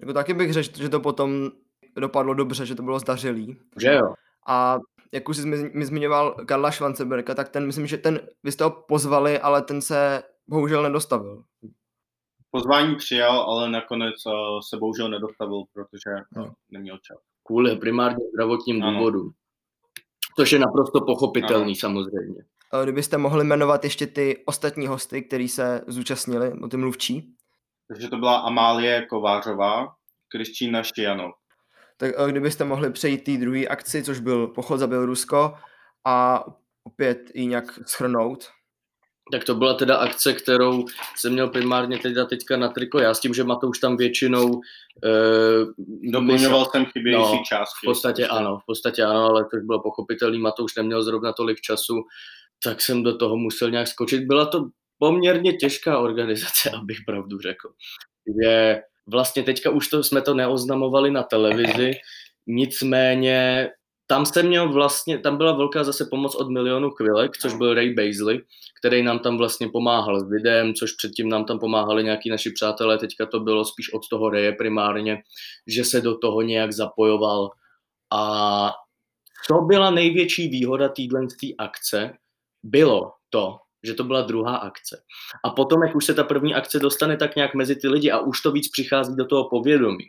Jako 0.00 0.12
taky 0.12 0.34
bych 0.34 0.52
řekl, 0.52 0.78
že 0.78 0.88
to 0.88 1.00
potom 1.00 1.50
dopadlo 1.96 2.34
dobře, 2.34 2.66
že 2.66 2.74
to 2.74 2.82
bylo 2.82 2.98
zdařilý. 2.98 3.56
Že 3.80 3.92
jo. 3.92 4.14
A 4.48 4.78
jak 5.12 5.28
už 5.28 5.36
jsi 5.36 5.46
mi 5.46 5.86
zmiňoval 5.86 6.34
Karla 6.46 6.70
Schwanzenberga, 6.70 7.34
tak 7.34 7.48
ten, 7.48 7.66
myslím, 7.66 7.86
že 7.86 7.98
ten, 7.98 8.20
vy 8.42 8.52
jste 8.52 8.64
ho 8.64 8.70
pozvali, 8.70 9.38
ale 9.38 9.62
ten 9.62 9.82
se 9.82 10.22
bohužel 10.48 10.82
nedostavil. 10.82 11.44
Pozvání 12.50 12.96
přijal, 12.96 13.40
ale 13.40 13.70
nakonec 13.70 14.14
uh, 14.26 14.32
se 14.68 14.76
bohužel 14.76 15.08
nedostavil, 15.08 15.62
protože 15.72 16.10
no. 16.36 16.54
neměl 16.70 16.98
čas. 16.98 17.18
Kvůli 17.46 17.76
primárně 17.76 18.24
zdravotním 18.34 18.82
ano. 18.82 18.98
důvodům. 18.98 19.32
Což 20.36 20.52
je 20.52 20.58
naprosto 20.58 21.00
pochopitelný 21.00 21.72
ano. 21.72 21.74
samozřejmě. 21.74 22.44
Kdybyste 22.82 23.18
mohli 23.18 23.44
jmenovat 23.44 23.84
ještě 23.84 24.06
ty 24.06 24.42
ostatní 24.46 24.86
hosty, 24.86 25.22
kteří 25.22 25.48
se 25.48 25.84
zúčastnili, 25.86 26.52
o 26.62 26.68
ty 26.68 26.76
mluvčí? 26.76 27.34
Takže 27.88 28.08
to 28.08 28.16
byla 28.16 28.36
Amálie 28.36 29.06
Kovářová, 29.06 29.94
Kristýna 30.28 30.82
Štijanov. 30.82 31.41
Tak 32.02 32.12
eh, 32.18 32.30
kdybyste 32.30 32.64
mohli 32.64 32.92
přejít 32.92 33.24
té 33.24 33.36
druhé 33.36 33.66
akci, 33.66 34.02
což 34.02 34.20
byl 34.20 34.46
pochod 34.46 34.78
za 34.78 34.86
Bělorusko 34.86 35.54
a 36.06 36.44
opět 36.84 37.30
ji 37.34 37.46
nějak 37.46 37.64
schrnout. 37.86 38.44
Tak 39.32 39.44
to 39.44 39.54
byla 39.54 39.74
teda 39.74 39.96
akce, 39.96 40.32
kterou 40.32 40.84
jsem 41.16 41.32
měl 41.32 41.48
primárně 41.48 41.98
teda 41.98 42.24
teďka 42.24 42.56
na 42.56 42.68
triko 42.68 42.98
já 42.98 43.14
s 43.14 43.20
tím, 43.20 43.34
že 43.34 43.44
Matouš 43.44 43.78
tam 43.78 43.96
většinou... 43.96 44.48
Uh, 44.48 46.12
Doplňoval 46.12 46.66
jsem 46.70 46.84
chybějící 46.84 47.36
no, 47.36 47.42
částky. 47.48 47.86
V 47.86 47.88
podstatě 47.88 48.26
ano, 48.26 48.58
v 48.58 48.66
podstatě 48.66 49.02
ano, 49.02 49.24
ale 49.24 49.44
to 49.44 49.56
bylo 49.56 49.82
pochopitelný, 49.82 50.38
Matouš 50.38 50.74
neměl 50.76 51.02
zrovna 51.02 51.32
tolik 51.32 51.60
času, 51.60 51.94
tak 52.64 52.80
jsem 52.80 53.02
do 53.02 53.16
toho 53.16 53.36
musel 53.36 53.70
nějak 53.70 53.88
skočit. 53.88 54.26
Byla 54.26 54.46
to 54.46 54.64
poměrně 54.98 55.52
těžká 55.52 55.98
organizace, 55.98 56.70
abych 56.82 56.98
pravdu 57.06 57.38
řekl. 57.38 57.68
Je 58.42 58.82
vlastně 59.06 59.42
teďka 59.42 59.70
už 59.70 59.88
to, 59.88 60.02
jsme 60.02 60.22
to 60.22 60.34
neoznamovali 60.34 61.10
na 61.10 61.22
televizi, 61.22 61.92
nicméně 62.46 63.68
tam 64.06 64.26
jsem 64.26 64.46
měl 64.46 64.72
vlastně, 64.72 65.18
tam 65.18 65.36
byla 65.36 65.52
velká 65.52 65.84
zase 65.84 66.06
pomoc 66.10 66.34
od 66.34 66.50
milionu 66.50 66.90
kvilek, 66.90 67.36
což 67.36 67.54
byl 67.54 67.74
Ray 67.74 67.94
Baisley, 67.94 68.40
který 68.80 69.02
nám 69.02 69.18
tam 69.18 69.38
vlastně 69.38 69.68
pomáhal 69.68 70.20
s 70.20 70.30
videem, 70.30 70.74
což 70.74 70.92
předtím 70.92 71.28
nám 71.28 71.44
tam 71.44 71.58
pomáhali 71.58 72.04
nějaký 72.04 72.30
naši 72.30 72.50
přátelé, 72.50 72.98
teďka 72.98 73.26
to 73.26 73.40
bylo 73.40 73.64
spíš 73.64 73.92
od 73.92 74.08
toho 74.08 74.30
Raye 74.30 74.52
primárně, 74.52 75.22
že 75.66 75.84
se 75.84 76.00
do 76.00 76.18
toho 76.18 76.42
nějak 76.42 76.72
zapojoval. 76.72 77.50
A 78.12 78.70
to 79.48 79.54
byla 79.60 79.90
největší 79.90 80.48
výhoda 80.48 80.88
téhle 80.88 81.26
akce, 81.58 82.14
bylo 82.62 83.12
to, 83.30 83.56
že 83.84 83.94
to 83.94 84.04
byla 84.04 84.22
druhá 84.22 84.56
akce. 84.56 85.02
A 85.44 85.50
potom, 85.50 85.82
jak 85.82 85.96
už 85.96 86.04
se 86.04 86.14
ta 86.14 86.24
první 86.24 86.54
akce 86.54 86.78
dostane 86.78 87.16
tak 87.16 87.36
nějak 87.36 87.54
mezi 87.54 87.76
ty 87.76 87.88
lidi 87.88 88.10
a 88.10 88.18
už 88.18 88.40
to 88.40 88.52
víc 88.52 88.70
přichází 88.70 89.16
do 89.16 89.26
toho 89.26 89.48
povědomí, 89.48 90.04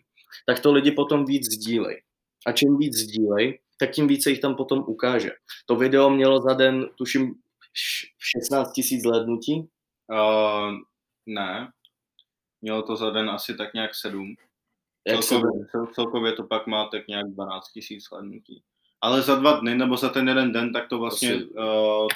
tak 0.45 0.59
to 0.59 0.71
lidi 0.71 0.91
potom 0.91 1.25
víc 1.25 1.45
sdílej. 1.53 2.01
A 2.47 2.51
čím 2.51 2.77
víc 2.77 2.95
sdílej, 2.97 3.59
tak 3.79 3.91
tím 3.91 4.07
více 4.07 4.29
jich 4.29 4.39
tam 4.39 4.55
potom 4.55 4.83
ukáže. 4.87 5.31
To 5.65 5.75
video 5.75 6.09
mělo 6.09 6.41
za 6.41 6.53
den, 6.53 6.89
tuším, 6.95 7.35
16 8.17 8.71
tisíc 8.71 9.01
zhlédnutí? 9.01 9.69
Uh, 10.11 10.71
ne. 11.25 11.71
Mělo 12.61 12.81
to 12.81 12.95
za 12.95 13.09
den 13.09 13.29
asi 13.29 13.55
tak 13.55 13.73
nějak 13.73 13.95
7. 13.95 14.35
Celkově, 15.07 15.65
celkově 15.93 16.31
to 16.31 16.43
pak 16.43 16.67
má 16.67 16.87
tak 16.87 17.07
nějak 17.07 17.25
12 17.27 17.71
tisíc 17.71 18.03
zhlédnutí. 18.03 18.63
Ale 19.01 19.21
za 19.21 19.35
dva 19.35 19.59
dny 19.59 19.75
nebo 19.75 19.97
za 19.97 20.09
ten 20.09 20.27
jeden 20.27 20.51
den, 20.51 20.73
tak 20.73 20.89
to 20.89 20.97
vlastně 20.97 21.35
uh, 21.35 22.07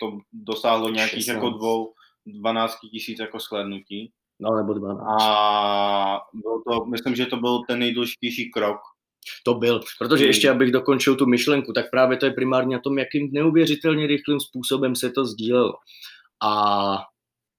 to 0.00 0.18
dosáhlo 0.32 0.88
nějakých 0.88 1.24
16. 1.24 1.34
jako 1.34 1.50
dvou, 1.50 1.92
12 2.26 2.76
tisíc 2.90 3.18
jako 3.18 3.38
shlédnutí. 3.38 4.12
No, 4.40 4.56
nebo 4.56 4.74
12. 4.74 5.00
A 5.20 6.20
bylo 6.34 6.62
to, 6.68 6.84
myslím, 6.86 7.14
že 7.14 7.26
to 7.26 7.36
byl 7.36 7.58
ten 7.68 7.78
nejdůležitější 7.78 8.50
krok. 8.50 8.78
To 9.44 9.54
byl, 9.54 9.80
protože 9.98 10.26
ještě 10.26 10.50
abych 10.50 10.72
dokončil 10.72 11.16
tu 11.16 11.26
myšlenku, 11.26 11.72
tak 11.72 11.90
právě 11.90 12.16
to 12.16 12.26
je 12.26 12.32
primárně 12.32 12.78
o 12.78 12.80
tom, 12.80 12.98
jakým 12.98 13.28
neuvěřitelně 13.32 14.06
rychlým 14.06 14.40
způsobem 14.40 14.96
se 14.96 15.10
to 15.10 15.26
sdílelo. 15.26 15.72
A 16.42 17.04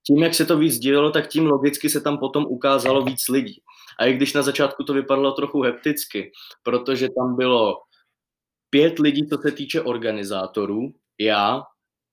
tím, 0.07 0.23
jak 0.23 0.33
se 0.33 0.45
to 0.45 0.57
víc 0.57 0.73
sdílelo, 0.73 1.11
tak 1.11 1.27
tím 1.27 1.45
logicky 1.45 1.89
se 1.89 2.01
tam 2.01 2.17
potom 2.17 2.45
ukázalo 2.45 3.05
víc 3.05 3.27
lidí. 3.27 3.61
A 3.99 4.05
i 4.05 4.13
když 4.13 4.33
na 4.33 4.41
začátku 4.41 4.83
to 4.83 4.93
vypadalo 4.93 5.31
trochu 5.31 5.61
hekticky, 5.61 6.31
protože 6.63 7.07
tam 7.17 7.35
bylo 7.35 7.77
pět 8.69 8.99
lidí, 8.99 9.27
co 9.27 9.37
se 9.37 9.51
týče 9.51 9.81
organizátorů, 9.81 10.93
já, 11.19 11.63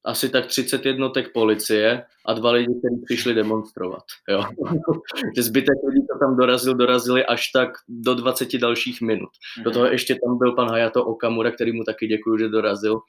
asi 0.04 0.28
tak 0.28 0.46
30 0.46 0.86
jednotek 0.86 1.32
policie 1.32 2.04
a 2.26 2.32
dva 2.32 2.50
lidi, 2.50 2.74
kteří 2.78 3.02
přišli 3.04 3.34
demonstrovat. 3.34 4.02
Jo. 4.28 4.44
zbytek 5.38 5.74
lidí, 5.88 6.06
co 6.06 6.18
tam 6.18 6.36
dorazil, 6.36 6.74
dorazili 6.74 7.26
až 7.26 7.50
tak 7.50 7.68
do 7.88 8.14
20 8.14 8.58
dalších 8.58 9.00
minut. 9.00 9.30
Do 9.64 9.70
toho 9.70 9.86
ještě 9.86 10.14
tam 10.24 10.38
byl 10.38 10.52
pan 10.52 10.68
Hayato 10.68 11.04
Okamura, 11.04 11.50
který 11.50 11.72
mu 11.72 11.84
taky 11.84 12.06
děkuji, 12.06 12.38
že 12.38 12.48
dorazil. 12.48 13.00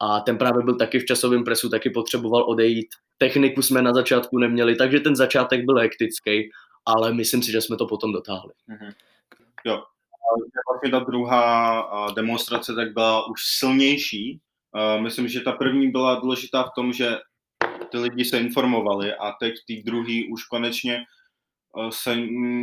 A 0.00 0.20
ten 0.20 0.38
právě 0.38 0.64
byl 0.64 0.74
taky 0.74 0.98
v 0.98 1.04
časovém 1.04 1.44
presu, 1.44 1.68
taky 1.68 1.90
potřeboval 1.90 2.50
odejít. 2.50 2.88
Techniku 3.18 3.62
jsme 3.62 3.82
na 3.82 3.94
začátku 3.94 4.38
neměli, 4.38 4.76
takže 4.76 5.00
ten 5.00 5.16
začátek 5.16 5.64
byl 5.64 5.78
hektický, 5.78 6.50
ale 6.86 7.14
myslím 7.14 7.42
si, 7.42 7.52
že 7.52 7.60
jsme 7.60 7.76
to 7.76 7.86
potom 7.86 8.12
dotáhli. 8.12 8.52
Mm-hmm. 8.70 8.92
Jo, 9.64 9.82
vlastně 10.70 10.90
ta 10.90 10.98
druhá 10.98 12.12
demonstrace 12.16 12.74
tak 12.74 12.92
byla 12.92 13.26
už 13.30 13.40
silnější, 13.58 14.40
myslím, 15.02 15.28
že 15.28 15.40
ta 15.40 15.52
první 15.52 15.90
byla 15.90 16.20
důležitá 16.20 16.62
v 16.62 16.70
tom, 16.76 16.92
že 16.92 17.16
ty 17.90 17.98
lidi 17.98 18.24
se 18.24 18.38
informovali 18.38 19.14
a 19.14 19.32
teď 19.40 19.54
ty 19.66 19.82
druhý 19.86 20.32
už 20.32 20.44
konečně 20.44 20.96
eh, 20.96 21.90
se, 21.92 22.16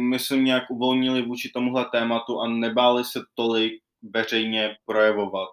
myslím, 0.09 0.45
nějak 0.45 0.63
uvolnili 0.71 1.21
vůči 1.21 1.49
tomuhle 1.53 1.85
tématu 1.91 2.39
a 2.39 2.47
nebáli 2.47 3.05
se 3.05 3.19
tolik 3.35 3.73
veřejně 4.13 4.75
projevovat 4.85 5.49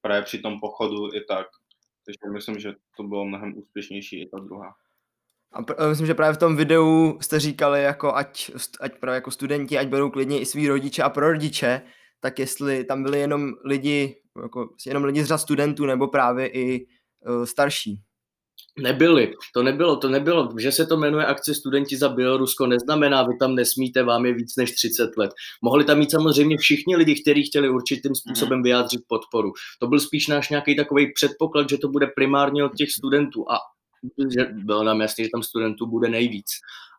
právě 0.00 0.22
při 0.22 0.38
tom 0.38 0.60
pochodu 0.60 1.14
i 1.14 1.24
tak. 1.28 1.46
Takže 2.06 2.32
myslím, 2.32 2.58
že 2.58 2.72
to 2.96 3.02
bylo 3.02 3.24
mnohem 3.24 3.58
úspěšnější 3.58 4.22
i 4.22 4.28
ta 4.28 4.38
druhá. 4.38 4.74
A 5.52 5.62
pr- 5.62 5.88
myslím, 5.88 6.06
že 6.06 6.14
právě 6.14 6.34
v 6.34 6.38
tom 6.38 6.56
videu 6.56 7.18
jste 7.20 7.40
říkali, 7.40 7.82
jako 7.82 8.14
ať, 8.14 8.50
ať 8.80 8.98
právě 8.98 9.14
jako 9.14 9.30
studenti, 9.30 9.78
ať 9.78 9.88
berou 9.88 10.10
klidně 10.10 10.40
i 10.40 10.46
svý 10.46 10.68
rodiče 10.68 11.02
a 11.02 11.10
prorodiče, 11.10 11.82
tak 12.20 12.38
jestli 12.38 12.84
tam 12.84 13.02
byli 13.02 13.18
jenom 13.20 13.52
lidi 13.64 14.16
jako 14.42 14.68
jenom 14.86 15.04
lidi 15.04 15.24
z 15.24 15.26
řad 15.26 15.38
studentů 15.38 15.86
nebo 15.86 16.08
právě 16.08 16.48
i 16.48 16.86
uh, 17.28 17.44
starší? 17.44 18.00
Nebyli, 18.78 19.32
to 19.54 19.62
nebylo, 19.62 19.96
to 19.96 20.08
nebylo, 20.08 20.48
že 20.58 20.72
se 20.72 20.86
to 20.86 20.96
jmenuje 20.96 21.26
akce 21.26 21.54
Studenti 21.54 21.96
za 21.96 22.08
Bělorusko, 22.08 22.66
neznamená, 22.66 23.22
vy 23.22 23.36
tam 23.40 23.54
nesmíte, 23.54 24.02
vám 24.02 24.26
je 24.26 24.34
víc 24.34 24.56
než 24.56 24.72
30 24.72 25.16
let. 25.16 25.30
Mohli 25.62 25.84
tam 25.84 25.98
mít 25.98 26.10
samozřejmě 26.10 26.56
všichni 26.58 26.96
lidi, 26.96 27.22
kteří 27.22 27.42
chtěli 27.42 27.68
určitým 27.68 28.14
způsobem 28.14 28.58
mhm. 28.58 28.62
vyjádřit 28.62 29.00
podporu. 29.08 29.52
To 29.80 29.86
byl 29.86 30.00
spíš 30.00 30.28
náš 30.28 30.50
nějaký 30.50 30.76
takový 30.76 31.12
předpoklad, 31.12 31.68
že 31.70 31.78
to 31.78 31.88
bude 31.88 32.06
primárně 32.06 32.64
od 32.64 32.76
těch 32.76 32.90
studentů 32.90 33.50
a 33.50 33.58
že 34.36 34.44
bylo 34.44 34.84
nám 34.84 35.00
jasné, 35.00 35.24
že 35.24 35.30
tam 35.32 35.42
studentů 35.42 35.86
bude 35.86 36.08
nejvíc. 36.08 36.46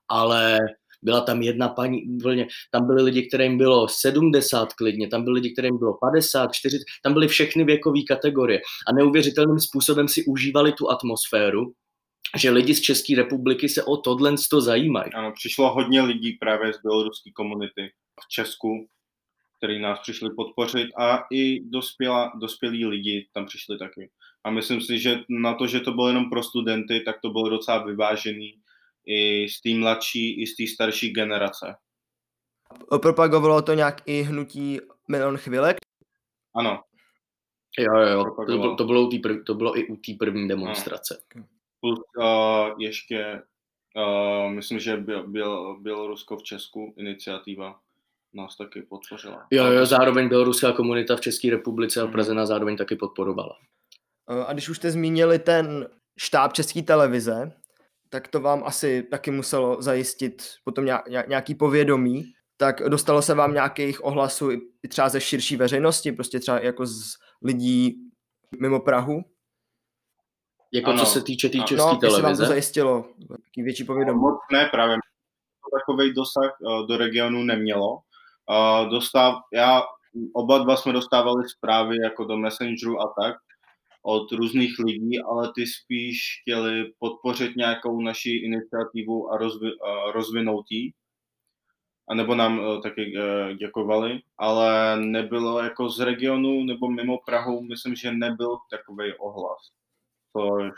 Ale 0.07 0.59
byla 1.01 1.21
tam 1.21 1.41
jedna 1.41 1.69
paní, 1.69 2.03
úplně, 2.03 2.47
tam 2.71 2.87
byli 2.87 3.03
lidi, 3.03 3.27
kterým 3.27 3.57
bylo 3.57 3.87
70 3.87 4.73
klidně, 4.73 5.07
tam 5.07 5.23
byli 5.23 5.33
lidi, 5.33 5.51
kterým 5.51 5.77
bylo 5.77 5.97
50, 6.01 6.53
40, 6.53 6.83
tam 7.03 7.13
byly 7.13 7.27
všechny 7.27 7.63
věkové 7.63 7.99
kategorie 8.07 8.61
a 8.87 8.93
neuvěřitelným 8.93 9.59
způsobem 9.59 10.07
si 10.07 10.23
užívali 10.25 10.71
tu 10.71 10.91
atmosféru, 10.91 11.73
že 12.37 12.49
lidi 12.49 12.75
z 12.75 12.81
České 12.81 13.15
republiky 13.15 13.69
se 13.69 13.83
o 13.83 13.97
tohle 13.97 14.35
to 14.49 14.61
zajímají. 14.61 15.11
Ano, 15.13 15.31
přišlo 15.35 15.73
hodně 15.73 16.01
lidí 16.01 16.37
právě 16.39 16.73
z 16.73 16.81
běloruské 16.81 17.31
komunity 17.31 17.91
v 18.25 18.27
Česku, 18.29 18.87
který 19.57 19.79
nás 19.81 19.99
přišli 19.99 20.29
podpořit 20.35 20.87
a 20.99 21.23
i 21.31 21.69
dospěla, 21.69 22.31
dospělí 22.41 22.85
lidi 22.85 23.27
tam 23.33 23.45
přišli 23.45 23.77
taky. 23.77 24.09
A 24.43 24.51
myslím 24.51 24.81
si, 24.81 24.99
že 24.99 25.19
na 25.29 25.53
to, 25.53 25.67
že 25.67 25.79
to 25.79 25.91
bylo 25.91 26.07
jenom 26.07 26.29
pro 26.29 26.43
studenty, 26.43 26.99
tak 26.99 27.15
to 27.21 27.29
bylo 27.29 27.49
docela 27.49 27.85
vyvážený 27.85 28.53
i 29.05 29.49
z 29.49 29.61
té 29.61 29.79
mladší, 29.79 30.41
i 30.41 30.47
z 30.47 30.55
té 30.55 30.67
starší 30.67 31.13
generace. 31.13 31.75
Propagovalo 33.01 33.61
to 33.61 33.73
nějak 33.73 34.01
i 34.05 34.21
hnutí 34.21 34.79
Milion 35.07 35.37
chvilek? 35.37 35.77
Ano. 36.55 36.83
Jo, 37.79 37.99
jo, 37.99 38.09
jo. 38.09 38.23
To, 38.23 38.45
bylo, 38.45 38.75
to, 38.75 38.83
bylo, 38.85 39.09
prv, 39.23 39.43
to 39.45 39.53
bylo 39.53 39.77
i 39.77 39.87
u 39.87 39.95
té 39.95 40.11
první 40.19 40.47
demonstrace. 40.47 41.21
No. 41.35 41.45
Plus 41.79 41.99
uh, 42.17 42.81
ještě, 42.81 43.41
uh, 43.95 44.51
myslím, 44.51 44.79
že 44.79 44.97
byl, 44.97 45.27
byl, 45.27 45.79
Bělorusko 45.79 46.37
v 46.37 46.43
Česku 46.43 46.93
iniciativa 46.97 47.79
nás 48.33 48.57
taky 48.57 48.81
podpořila. 48.81 49.47
Jo, 49.51 49.65
jo, 49.65 49.85
zároveň 49.85 50.29
běloruská 50.29 50.71
komunita 50.71 51.15
v 51.15 51.21
České 51.21 51.49
republice 51.49 52.01
a 52.01 52.03
v 52.03 52.05
mhm. 52.05 52.13
Praze 52.13 52.33
nás 52.33 52.47
zároveň 52.47 52.77
taky 52.77 52.95
podporovala. 52.95 53.57
A 54.47 54.53
když 54.53 54.69
už 54.69 54.77
jste 54.77 54.91
zmínili 54.91 55.39
ten 55.39 55.89
štáb 56.19 56.53
České 56.53 56.81
televize, 56.81 57.51
tak 58.11 58.27
to 58.27 58.39
vám 58.39 58.63
asi 58.65 59.03
taky 59.03 59.31
muselo 59.31 59.81
zajistit 59.81 60.43
potom 60.63 60.85
nějaký 61.27 61.55
povědomí. 61.55 62.23
Tak 62.57 62.81
dostalo 62.89 63.21
se 63.21 63.33
vám 63.33 63.53
nějakých 63.53 64.05
ohlasů 64.05 64.51
i 64.83 64.87
třeba 64.87 65.09
ze 65.09 65.21
širší 65.21 65.55
veřejnosti, 65.55 66.11
prostě 66.11 66.39
třeba 66.39 66.59
jako 66.59 66.85
z 66.85 67.13
lidí 67.43 67.95
mimo 68.59 68.79
Prahu? 68.79 69.21
Jako 70.73 70.89
ano. 70.89 70.99
co 70.99 71.05
se 71.05 71.21
týče 71.21 71.49
té 71.49 71.51
tý 71.51 71.63
české 71.63 71.85
no, 71.85 71.97
televize? 71.97 72.21
vám 72.21 72.37
to 72.37 72.45
zajistilo 72.45 73.05
taký 73.27 73.63
větší 73.63 73.83
povědomí? 73.83 74.19
Moc 74.19 74.39
ne, 74.51 74.65
právě 74.71 74.97
takový 75.79 76.13
dosah 76.13 76.57
uh, 76.61 76.87
do 76.87 76.97
regionu 76.97 77.43
nemělo. 77.43 77.91
Uh, 77.93 78.89
dostav, 78.89 79.35
já, 79.53 79.81
oba 80.33 80.57
dva 80.57 80.75
jsme 80.75 80.93
dostávali 80.93 81.49
zprávy 81.49 81.95
jako 82.03 82.25
do 82.25 82.37
Messengeru 82.37 83.01
a 83.01 83.13
tak, 83.21 83.35
od 84.01 84.31
různých 84.31 84.79
lidí, 84.79 85.21
ale 85.21 85.51
ty 85.55 85.67
spíš 85.67 86.41
chtěli 86.41 86.93
podpořit 86.99 87.55
nějakou 87.55 88.01
naši 88.01 88.29
iniciativu 88.29 89.31
a, 89.31 89.37
rozvi, 89.37 89.69
a 89.69 90.11
rozvinout 90.11 90.65
ji, 90.69 90.91
a 92.09 92.13
nebo 92.15 92.35
nám 92.35 92.59
uh, 92.59 92.81
taky 92.81 93.13
uh, 93.17 93.53
děkovali, 93.53 94.19
ale 94.37 94.99
nebylo 94.99 95.63
jako 95.63 95.89
z 95.89 95.99
regionu 95.99 96.63
nebo 96.63 96.89
mimo 96.89 97.17
Prahu, 97.25 97.61
myslím, 97.61 97.95
že 97.95 98.11
nebyl 98.11 98.57
takový 98.69 99.13
ohlas, 99.19 99.71
což 100.37 100.75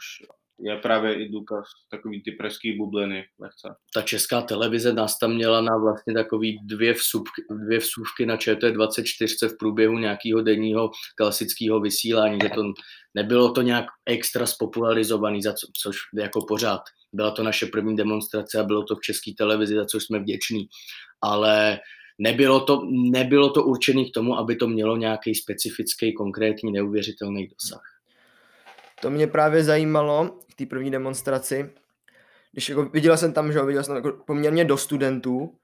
je 0.59 0.77
právě 0.77 1.25
i 1.25 1.29
důkaz 1.29 1.65
takový 1.91 2.23
ty 2.23 2.31
pražský 2.31 2.77
bubliny 2.77 3.23
lehce. 3.39 3.75
Ta 3.93 4.01
česká 4.01 4.41
televize 4.41 4.93
nás 4.93 5.19
tam 5.19 5.33
měla 5.33 5.61
na 5.61 5.77
vlastně 5.77 6.13
takový 6.13 6.59
dvě 6.63 6.93
vsuvky, 6.93 7.41
dvě 7.65 7.79
vsuvky 7.79 8.25
na 8.25 8.37
ČT24 8.37 9.49
v 9.49 9.57
průběhu 9.59 9.97
nějakého 9.97 10.41
denního 10.41 10.91
klasického 11.15 11.79
vysílání, 11.79 12.39
že 12.43 12.49
to 12.49 12.63
nebylo 13.13 13.51
to 13.51 13.61
nějak 13.61 13.85
extra 14.05 14.45
spopularizovaný, 14.45 15.41
za 15.41 15.53
co, 15.53 15.67
což 15.81 15.97
jako 16.19 16.45
pořád. 16.45 16.81
Byla 17.13 17.31
to 17.31 17.43
naše 17.43 17.65
první 17.65 17.95
demonstrace 17.95 18.59
a 18.59 18.63
bylo 18.63 18.83
to 18.83 18.95
v 18.95 19.01
české 19.01 19.31
televizi, 19.37 19.75
za 19.75 19.85
což 19.85 20.03
jsme 20.03 20.19
vděční. 20.19 20.67
Ale 21.21 21.79
nebylo 22.19 22.65
to, 22.65 22.81
nebylo 22.91 23.49
to 23.49 23.63
určené 23.63 24.05
k 24.05 24.13
tomu, 24.13 24.37
aby 24.37 24.55
to 24.55 24.67
mělo 24.67 24.97
nějaký 24.97 25.35
specifický, 25.35 26.13
konkrétní, 26.13 26.71
neuvěřitelný 26.71 27.47
dosah. 27.47 27.92
To 29.03 29.09
mě 29.09 29.27
právě 29.27 29.63
zajímalo 29.63 30.39
v 30.51 30.55
té 30.55 30.65
první 30.65 30.91
demonstraci. 30.91 31.69
Když 32.51 32.69
jako 32.69 32.85
viděl 32.85 33.17
jsem 33.17 33.33
tam, 33.33 33.51
že 33.51 33.57
jo, 33.57 33.65
viděl 33.65 33.83
jsem 33.83 33.95
tam 33.95 34.05
jako 34.05 34.23
poměrně 34.25 34.65
do 34.65 34.77
studentů. 34.77 35.55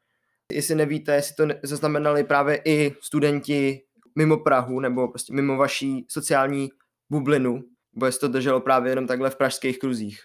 Jestli 0.51 0.75
nevíte, 0.75 1.15
jestli 1.15 1.35
to 1.35 1.53
zaznamenali 1.63 2.23
právě 2.23 2.61
i 2.65 2.95
studenti 3.01 3.81
mimo 4.15 4.37
Prahu 4.37 4.79
nebo 4.79 5.07
prostě 5.07 5.33
mimo 5.33 5.57
vaší 5.57 6.05
sociální 6.09 6.69
bublinu, 7.09 7.63
nebo 7.93 8.05
jestli 8.05 8.19
to 8.19 8.27
drželo 8.27 8.61
právě 8.61 8.91
jenom 8.91 9.07
takhle 9.07 9.29
v 9.29 9.37
pražských 9.37 9.79
kruzích. 9.79 10.19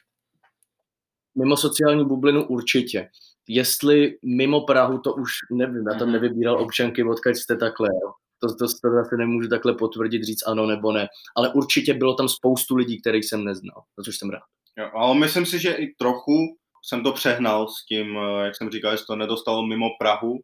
Mimo 1.38 1.56
sociální 1.56 2.04
bublinu 2.04 2.47
určitě. 2.47 3.09
Jestli 3.49 4.18
mimo 4.25 4.61
Prahu, 4.61 4.99
to 4.99 5.14
už 5.14 5.30
nevím, 5.52 5.85
já 5.92 5.99
tam 5.99 6.12
nevybíral 6.12 6.62
občanky, 6.62 7.04
odkud 7.04 7.37
jste 7.37 7.56
takhle. 7.56 7.88
Jo 7.88 8.24
to, 8.49 8.55
to, 8.55 8.67
to 8.83 8.91
zase 8.91 9.17
nemůžu 9.17 9.49
takhle 9.49 9.75
potvrdit, 9.75 10.25
říct 10.25 10.47
ano 10.47 10.67
nebo 10.67 10.93
ne. 10.93 11.09
Ale 11.37 11.53
určitě 11.53 11.95
bylo 11.95 12.15
tam 12.15 12.29
spoustu 12.29 12.77
lidí, 12.77 13.01
kterých 13.01 13.25
jsem 13.25 13.45
neznal, 13.45 13.83
za 13.99 14.05
což 14.05 14.17
jsem 14.17 14.31
rád. 14.31 14.43
Jo, 14.79 14.91
ale 14.95 15.15
myslím 15.15 15.47
si, 15.47 15.59
že 15.59 15.73
i 15.73 15.95
trochu 15.95 16.57
jsem 16.85 17.03
to 17.03 17.13
přehnal 17.13 17.69
s 17.69 17.85
tím, 17.85 18.19
eh, 18.19 18.45
jak 18.45 18.57
jsem 18.57 18.71
říkal, 18.71 18.97
že 18.97 19.03
to 19.07 19.17
nedostalo 19.17 19.67
mimo 19.67 19.91
Prahu, 19.99 20.41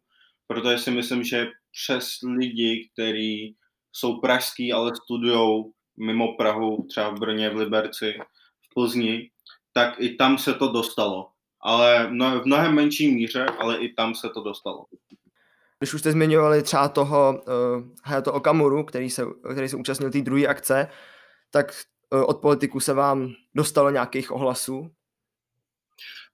protože 0.47 0.77
si 0.77 0.91
myslím, 0.91 1.23
že 1.23 1.47
přes 1.71 2.05
lidi, 2.37 2.89
kteří 2.93 3.55
jsou 3.91 4.19
pražský, 4.19 4.73
ale 4.73 4.95
studují 4.95 5.63
mimo 5.97 6.35
Prahu, 6.37 6.85
třeba 6.89 7.09
v 7.09 7.19
Brně, 7.19 7.49
v 7.49 7.55
Liberci, 7.55 8.13
v 8.61 8.73
Plzni, 8.73 9.29
tak 9.73 9.95
i 9.99 10.15
tam 10.15 10.37
se 10.37 10.53
to 10.53 10.71
dostalo. 10.71 11.27
Ale 11.63 12.07
v 12.07 12.45
mnohem 12.45 12.75
menší 12.75 13.11
míře, 13.11 13.45
ale 13.45 13.77
i 13.77 13.93
tam 13.93 14.15
se 14.15 14.29
to 14.29 14.41
dostalo. 14.41 14.85
Když 15.81 15.93
už 15.93 16.01
jste 16.01 16.11
zmiňovali 16.11 16.63
třeba 16.63 16.89
toho 16.89 17.41
uh, 17.47 17.83
Hayato 18.03 18.33
Okamuru, 18.33 18.83
který 18.83 19.09
se, 19.09 19.25
který 19.51 19.69
se 19.69 19.75
účastnil 19.75 20.11
té 20.11 20.21
druhé 20.21 20.47
akce, 20.47 20.87
tak 21.51 21.73
uh, 22.13 22.23
od 22.27 22.37
politiku 22.37 22.79
se 22.79 22.93
vám 22.93 23.33
dostalo 23.55 23.89
nějakých 23.89 24.31
ohlasů? 24.31 24.91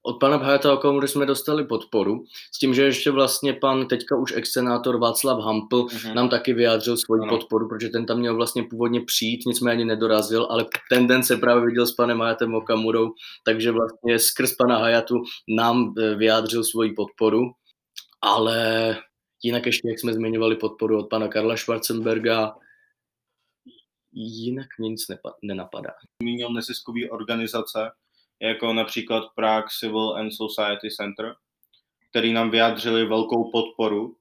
Od 0.02 0.20
pana 0.20 0.36
Hayata 0.36 0.72
Okamuru 0.72 1.06
jsme 1.06 1.26
dostali 1.26 1.64
podporu, 1.64 2.24
s 2.52 2.58
tím, 2.58 2.74
že 2.74 2.82
ještě 2.82 3.10
vlastně 3.10 3.52
pan 3.52 3.86
teďka 3.86 4.16
už 4.16 4.32
excenátor 4.36 4.98
Václav 4.98 5.44
Hampl 5.44 5.76
uh-huh. 5.76 6.14
nám 6.14 6.28
taky 6.28 6.52
vyjádřil 6.52 6.96
svoji 6.96 7.20
uh-huh. 7.20 7.28
podporu, 7.28 7.68
protože 7.68 7.88
ten 7.88 8.06
tam 8.06 8.18
měl 8.18 8.36
vlastně 8.36 8.62
původně 8.62 9.00
přijít, 9.00 9.46
nicméně 9.46 9.72
ani 9.72 9.84
nedorazil, 9.84 10.46
ale 10.50 10.66
ten 10.90 11.06
den 11.06 11.22
se 11.22 11.36
právě 11.36 11.66
viděl 11.66 11.86
s 11.86 11.92
panem 11.92 12.20
Hayatem 12.20 12.54
Okamurou, 12.54 13.12
takže 13.44 13.72
vlastně 13.72 14.18
skrz 14.18 14.52
pana 14.52 14.78
Hayatu 14.78 15.14
nám 15.48 15.94
eh, 15.98 16.14
vyjádřil 16.14 16.64
svoji 16.64 16.92
podporu, 16.92 17.42
ale 18.22 18.96
Jinak 19.42 19.66
ještě, 19.66 19.88
jak 19.88 19.98
jsme 19.98 20.12
zmiňovali, 20.12 20.56
podporu 20.56 20.98
od 20.98 21.10
pana 21.10 21.28
Karla 21.28 21.56
Schwarzenberga, 21.56 22.56
jinak 24.12 24.66
mě 24.78 24.88
nic 24.88 25.06
nenapadá. 25.42 25.90
Zmínil 26.22 26.50
neziskové 26.50 27.10
organizace, 27.10 27.90
jako 28.40 28.72
například 28.72 29.24
Prague 29.34 29.68
Civil 29.78 30.16
and 30.16 30.30
Society 30.30 30.90
Center, 30.90 31.34
který 32.10 32.32
nám 32.32 32.50
vyjádřili 32.50 33.06
velkou 33.06 33.50
podporu 33.50 34.16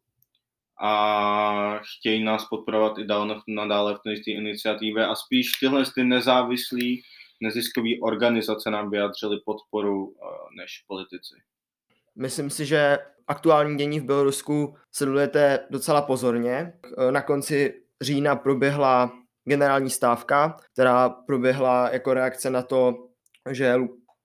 a 0.81 1.79
chtějí 1.79 2.23
nás 2.23 2.45
podporovat 2.45 2.97
i 2.97 3.05
dál 3.05 3.41
nadále 3.47 3.95
v 3.95 3.99
té 3.99 4.31
iniciativě 4.31 5.05
a 5.05 5.15
spíš 5.15 5.51
tyhle 5.51 5.83
ty 5.95 6.03
nezávislé 6.03 6.87
neziskové 7.41 7.89
organizace 8.01 8.71
nám 8.71 8.89
vyjádřili 8.89 9.41
podporu 9.45 10.15
eh, 10.15 10.25
než 10.61 10.83
politici. 10.87 11.35
Myslím 12.15 12.49
si, 12.49 12.65
že 12.65 12.97
aktuální 13.27 13.77
dění 13.77 13.99
v 13.99 14.03
Bělorusku 14.03 14.75
sledujete 14.91 15.59
docela 15.69 16.01
pozorně. 16.01 16.73
Na 17.11 17.21
konci 17.21 17.73
října 18.01 18.35
proběhla 18.35 19.11
generální 19.47 19.89
stávka, 19.89 20.57
která 20.73 21.09
proběhla 21.09 21.89
jako 21.93 22.13
reakce 22.13 22.49
na 22.49 22.61
to, 22.61 22.93
že 23.51 23.75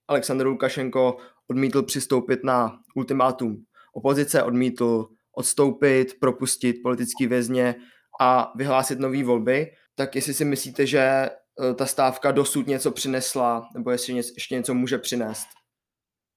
Aleksandr 0.08 0.46
Lukašenko 0.46 1.16
odmítl 1.50 1.82
přistoupit 1.82 2.44
na 2.44 2.78
ultimátum 2.94 3.56
opozice, 3.92 4.42
odmítl 4.42 5.08
odstoupit, 5.36 6.20
propustit 6.20 6.76
politický 6.82 7.26
vězně 7.26 7.74
a 8.20 8.52
vyhlásit 8.56 8.98
nové 8.98 9.24
volby. 9.24 9.72
Tak 9.94 10.16
jestli 10.16 10.34
si 10.34 10.44
myslíte, 10.44 10.86
že 10.86 11.00
e, 11.00 11.30
ta 11.74 11.86
stávka 11.86 12.32
dosud 12.32 12.66
něco 12.66 12.90
přinesla, 12.90 13.68
nebo 13.74 13.90
jestli 13.90 14.14
ještě 14.14 14.54
něco 14.54 14.74
může 14.74 14.98
přinést? 14.98 15.46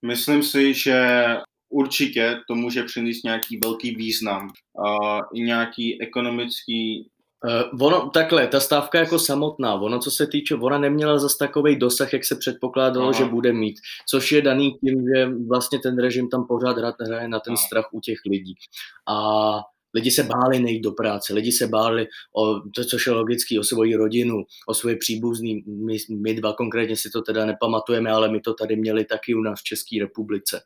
Myslím 0.06 0.44
si, 0.44 0.74
že 0.74 1.28
určitě 1.76 2.40
to 2.48 2.56
může 2.56 2.84
přinést 2.84 3.24
nějaký 3.24 3.60
velký 3.64 3.96
význam 3.96 4.50
a 4.88 5.20
i 5.34 5.42
nějaký 5.42 6.02
ekonomický 6.02 7.10
Uh, 7.46 7.88
ono, 7.88 8.10
takhle, 8.10 8.48
ta 8.48 8.60
stávka 8.60 9.00
jako 9.00 9.20
samotná, 9.20 9.74
ono 9.76 10.00
co 10.00 10.12
se 10.12 10.28
týče, 10.28 10.56
ona 10.56 10.78
neměla 10.78 11.20
zase 11.20 11.38
takový 11.38 11.76
dosah, 11.76 12.14
jak 12.14 12.26
se 12.26 12.36
předpokládalo, 12.36 13.10
Aha. 13.10 13.18
že 13.18 13.26
bude 13.26 13.54
mít, 13.54 13.76
což 14.10 14.32
je 14.32 14.42
daný 14.42 14.72
tím, 14.72 15.06
že 15.16 15.30
vlastně 15.48 15.80
ten 15.80 16.00
režim 16.00 16.30
tam 16.30 16.48
pořád 16.48 16.78
hraje 16.78 17.28
na 17.28 17.40
ten 17.40 17.54
Aha. 17.54 17.64
strach 17.68 17.86
u 17.94 18.00
těch 18.00 18.18
lidí. 18.26 18.56
A 19.08 19.18
lidi 19.96 20.12
se 20.12 20.24
báli 20.24 20.60
nejít 20.60 20.84
do 20.84 20.92
práce, 20.92 21.34
lidi 21.34 21.52
se 21.52 21.68
báli 21.68 22.08
o 22.38 22.60
to, 22.76 22.86
což 22.86 23.08
je 23.08 23.14
logický, 23.14 23.60
o 23.60 23.64
svoji 23.64 23.96
rodinu, 23.96 24.44
o 24.68 24.74
svoje 24.74 24.96
příbuzný. 24.96 25.64
My, 25.68 25.98
my 26.18 26.34
dva 26.34 26.54
konkrétně 26.54 26.98
si 26.98 27.10
to 27.10 27.22
teda 27.22 27.46
nepamatujeme, 27.46 28.12
ale 28.12 28.32
my 28.32 28.40
to 28.40 28.54
tady 28.54 28.76
měli 28.76 29.06
taky 29.06 29.36
u 29.36 29.42
nás 29.42 29.60
v 29.60 29.64
České 29.64 30.00
republice. 30.00 30.62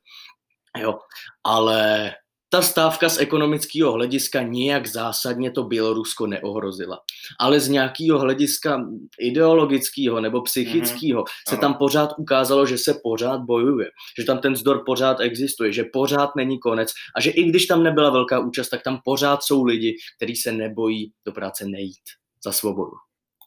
Jo. 0.78 1.00
Ale 1.44 2.12
ta 2.52 2.62
stávka 2.62 3.10
z 3.10 3.20
ekonomického 3.20 3.92
hlediska 3.92 4.42
nijak 4.42 4.88
zásadně 4.88 5.52
to 5.52 5.64
Bělorusko 5.64 6.28
neohrozila. 6.28 7.00
Ale 7.40 7.60
z 7.60 7.70
nějakého 7.70 8.20
hlediska 8.20 8.86
ideologického 9.20 10.22
nebo 10.22 10.42
psychického 10.42 11.24
mm-hmm. 11.24 11.50
se 11.50 11.58
tam 11.58 11.74
pořád 11.74 12.10
ukázalo, 12.18 12.66
že 12.66 12.78
se 12.78 13.00
pořád 13.04 13.42
bojuje, 13.42 13.90
že 14.20 14.26
tam 14.26 14.40
ten 14.40 14.56
zdor 14.56 14.84
pořád 14.86 15.20
existuje, 15.20 15.74
že 15.74 15.84
pořád 15.94 16.36
není 16.36 16.60
konec 16.60 16.90
a 17.16 17.22
že 17.22 17.30
i 17.30 17.44
když 17.44 17.66
tam 17.66 17.84
nebyla 17.84 18.10
velká 18.10 18.40
účast, 18.40 18.70
tak 18.70 18.84
tam 18.84 19.02
pořád 19.06 19.44
jsou 19.44 19.64
lidi, 19.64 19.96
kteří 20.18 20.36
se 20.36 20.52
nebojí 20.52 21.12
do 21.26 21.32
práce 21.32 21.66
nejít 21.66 22.04
za 22.44 22.52
svobodu. 22.52 22.92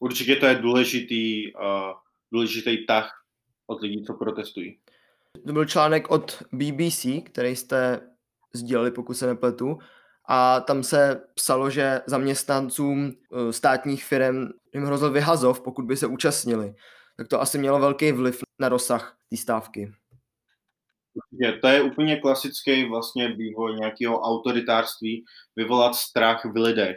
Určitě 0.00 0.37
to 0.37 0.46
je 0.46 0.54
důležitý, 0.54 1.54
uh, 1.54 1.92
důležitý 2.32 2.87
tah 2.87 3.11
od 3.66 3.80
lidí, 3.80 4.04
co 4.04 4.14
protestují. 4.14 4.78
To 5.47 5.53
byl 5.53 5.64
článek 5.64 6.11
od 6.11 6.42
BBC, 6.53 7.07
který 7.25 7.57
jste 7.57 8.01
sdíleli, 8.55 8.90
pokud 8.90 9.14
se 9.14 9.27
nepletu. 9.27 9.79
A 10.29 10.61
tam 10.61 10.83
se 10.83 11.23
psalo, 11.35 11.71
že 11.71 12.01
zaměstnancům 12.07 13.12
eh, 13.12 13.53
státních 13.53 14.05
firm 14.05 14.49
jim 14.75 14.85
hrozil 14.85 15.11
vyhazov, 15.11 15.61
pokud 15.61 15.85
by 15.85 15.97
se 15.97 16.07
účastnili. 16.07 16.75
Tak 17.16 17.29
to 17.29 17.40
asi 17.40 17.59
mělo 17.59 17.79
velký 17.79 18.12
vliv 18.12 18.40
na 18.61 18.68
rozsah 18.68 19.16
té 19.31 19.37
stávky. 19.37 19.92
To 21.61 21.68
je 21.68 21.83
úplně 21.83 22.16
klasický 22.16 22.88
vlastně 22.88 23.29
vývoj 23.29 23.77
nějakého 23.77 24.21
autoritářství, 24.21 25.25
vyvolat 25.57 25.95
strach 25.95 26.45
v 26.45 26.57
lidech. 26.57 26.97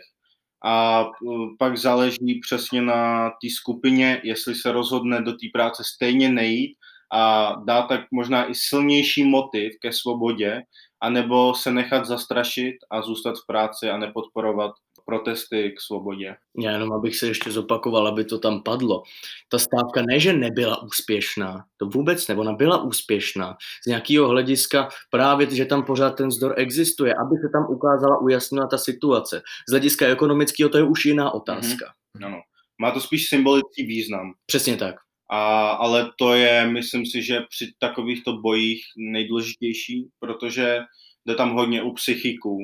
A 0.65 1.03
eh, 1.03 1.29
pak 1.59 1.77
záleží 1.77 2.39
přesně 2.41 2.81
na 2.81 3.29
té 3.29 3.49
skupině, 3.49 4.21
jestli 4.23 4.55
se 4.55 4.71
rozhodne 4.71 5.21
do 5.21 5.31
té 5.31 5.47
práce 5.53 5.83
stejně 5.85 6.29
nejít 6.29 6.77
a 7.13 7.53
dá 7.65 7.81
tak 7.81 8.01
možná 8.11 8.49
i 8.49 8.55
silnější 8.55 9.23
motiv 9.23 9.73
ke 9.81 9.91
svobodě, 9.91 10.61
anebo 11.01 11.53
se 11.53 11.71
nechat 11.71 12.05
zastrašit 12.05 12.75
a 12.91 13.01
zůstat 13.01 13.35
v 13.35 13.47
práci 13.47 13.89
a 13.89 13.97
nepodporovat 13.97 14.71
protesty 15.05 15.71
k 15.77 15.81
svobodě. 15.81 16.35
Já 16.59 16.71
jenom 16.71 16.93
abych 16.93 17.15
se 17.15 17.27
ještě 17.27 17.51
zopakoval, 17.51 18.07
aby 18.07 18.25
to 18.25 18.39
tam 18.39 18.63
padlo. 18.63 19.03
Ta 19.49 19.59
stávka 19.59 20.01
ne, 20.01 20.19
že 20.19 20.33
nebyla 20.33 20.83
úspěšná, 20.83 21.65
to 21.77 21.85
vůbec 21.85 22.27
ne, 22.27 22.35
ona 22.35 22.53
byla 22.53 22.83
úspěšná. 22.83 23.57
Z 23.83 23.87
nějakého 23.87 24.27
hlediska 24.27 24.89
právě, 25.09 25.55
že 25.55 25.65
tam 25.65 25.83
pořád 25.83 26.09
ten 26.09 26.31
zdor 26.31 26.53
existuje, 26.57 27.13
aby 27.13 27.35
se 27.41 27.49
tam 27.53 27.65
ukázala, 27.69 28.21
ujasnila 28.21 28.67
ta 28.67 28.77
situace. 28.77 29.41
Z 29.69 29.71
hlediska 29.71 30.07
ekonomického 30.07 30.69
to 30.69 30.77
je 30.77 30.83
už 30.83 31.05
jiná 31.05 31.31
otázka. 31.31 31.85
Mm-hmm. 32.17 32.25
Ano. 32.25 32.41
Má 32.81 32.91
to 32.91 33.01
spíš 33.01 33.29
symbolický 33.29 33.85
význam. 33.85 34.33
Přesně 34.45 34.77
tak. 34.77 34.95
A, 35.29 35.69
ale 35.69 36.11
to 36.19 36.33
je, 36.33 36.67
myslím 36.67 37.05
si, 37.05 37.21
že 37.21 37.41
při 37.49 37.73
takovýchto 37.79 38.37
bojích 38.37 38.81
nejdůležitější, 38.97 40.09
protože 40.19 40.79
jde 41.27 41.35
tam 41.35 41.53
hodně 41.53 41.83
u 41.83 41.93
psychiků. 41.93 42.57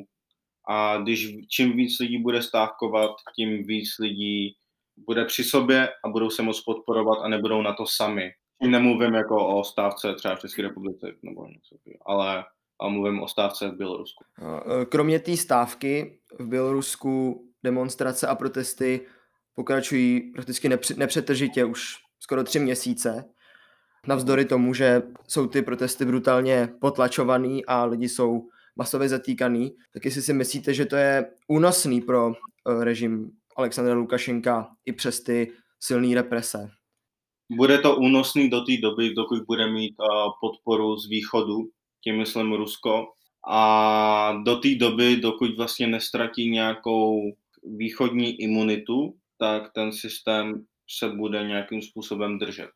A 0.70 0.98
když 0.98 1.36
čím 1.50 1.78
víc 1.78 2.00
lidí 2.00 2.18
bude 2.18 2.42
stávkovat, 2.42 3.12
tím 3.36 3.64
víc 3.64 3.90
lidí 4.00 4.56
bude 4.98 5.26
při 5.26 5.44
sobě 5.44 5.90
a 6.06 6.10
budou 6.10 6.30
se 6.30 6.42
moc 6.42 6.62
podporovat 6.62 7.18
a 7.24 7.28
nebudou 7.28 7.62
na 7.62 7.74
to 7.74 7.86
sami. 7.88 8.32
nemluvím 8.68 9.14
jako 9.14 9.48
o 9.48 9.64
stávce 9.64 10.14
třeba 10.14 10.36
v 10.36 10.40
České 10.40 10.62
republice, 10.62 11.14
nebo 11.24 11.48
něco, 11.48 11.76
ale, 12.06 12.44
ale 12.80 12.92
mluvím 12.92 13.22
o 13.22 13.28
stávce 13.28 13.68
v 13.68 13.78
Bělorusku. 13.78 14.24
E, 14.82 14.86
kromě 14.86 15.20
té 15.20 15.38
stávky 15.38 16.20
v 16.40 16.48
Bělorusku 16.48 17.46
demonstrace 17.64 18.28
a 18.28 18.36
protesty 18.36 19.08
pokračují 19.56 20.32
prakticky 20.32 20.70
nepřetržitě 20.98 21.66
už 21.66 21.96
skoro 22.22 22.44
tři 22.44 22.60
měsíce. 22.60 23.26
Navzdory 24.08 24.46
tomu, 24.46 24.74
že 24.74 25.02
jsou 25.28 25.48
ty 25.48 25.62
protesty 25.62 26.06
brutálně 26.06 26.70
potlačovaný 26.82 27.66
a 27.66 27.86
lidi 27.86 28.10
jsou 28.10 28.48
masově 28.76 29.10
zatýkaný, 29.10 29.72
tak 29.94 30.06
jestli 30.06 30.22
si 30.22 30.34
myslíte, 30.34 30.74
že 30.74 30.86
to 30.86 30.96
je 30.96 31.32
únosný 31.48 32.02
pro 32.02 32.32
e, 32.32 32.84
režim 32.84 33.32
Alexandra 33.58 33.94
Lukašenka 33.94 34.70
i 34.86 34.94
přes 34.94 35.24
ty 35.24 35.52
silné 35.80 36.16
represe? 36.16 36.70
Bude 37.52 37.78
to 37.78 37.96
únosný 37.96 38.50
do 38.50 38.62
té 38.62 38.78
doby, 38.82 39.14
dokud 39.14 39.44
bude 39.48 39.72
mít 39.72 39.96
uh, 40.00 40.32
podporu 40.42 40.98
z 40.98 41.10
východu, 41.10 41.58
tím 42.04 42.18
myslím 42.18 42.54
Rusko, 42.54 43.06
a 43.48 44.42
do 44.46 44.56
té 44.56 44.76
doby, 44.76 45.16
dokud 45.16 45.58
vlastně 45.58 45.88
nestratí 45.88 46.50
nějakou 46.50 47.22
východní 47.64 48.42
imunitu, 48.42 49.14
tak 49.38 49.74
ten 49.74 49.92
systém 49.92 50.66
se 50.98 51.10
bude 51.10 51.44
nějakým 51.48 51.82
způsobem 51.82 52.40
držet. 52.40 52.70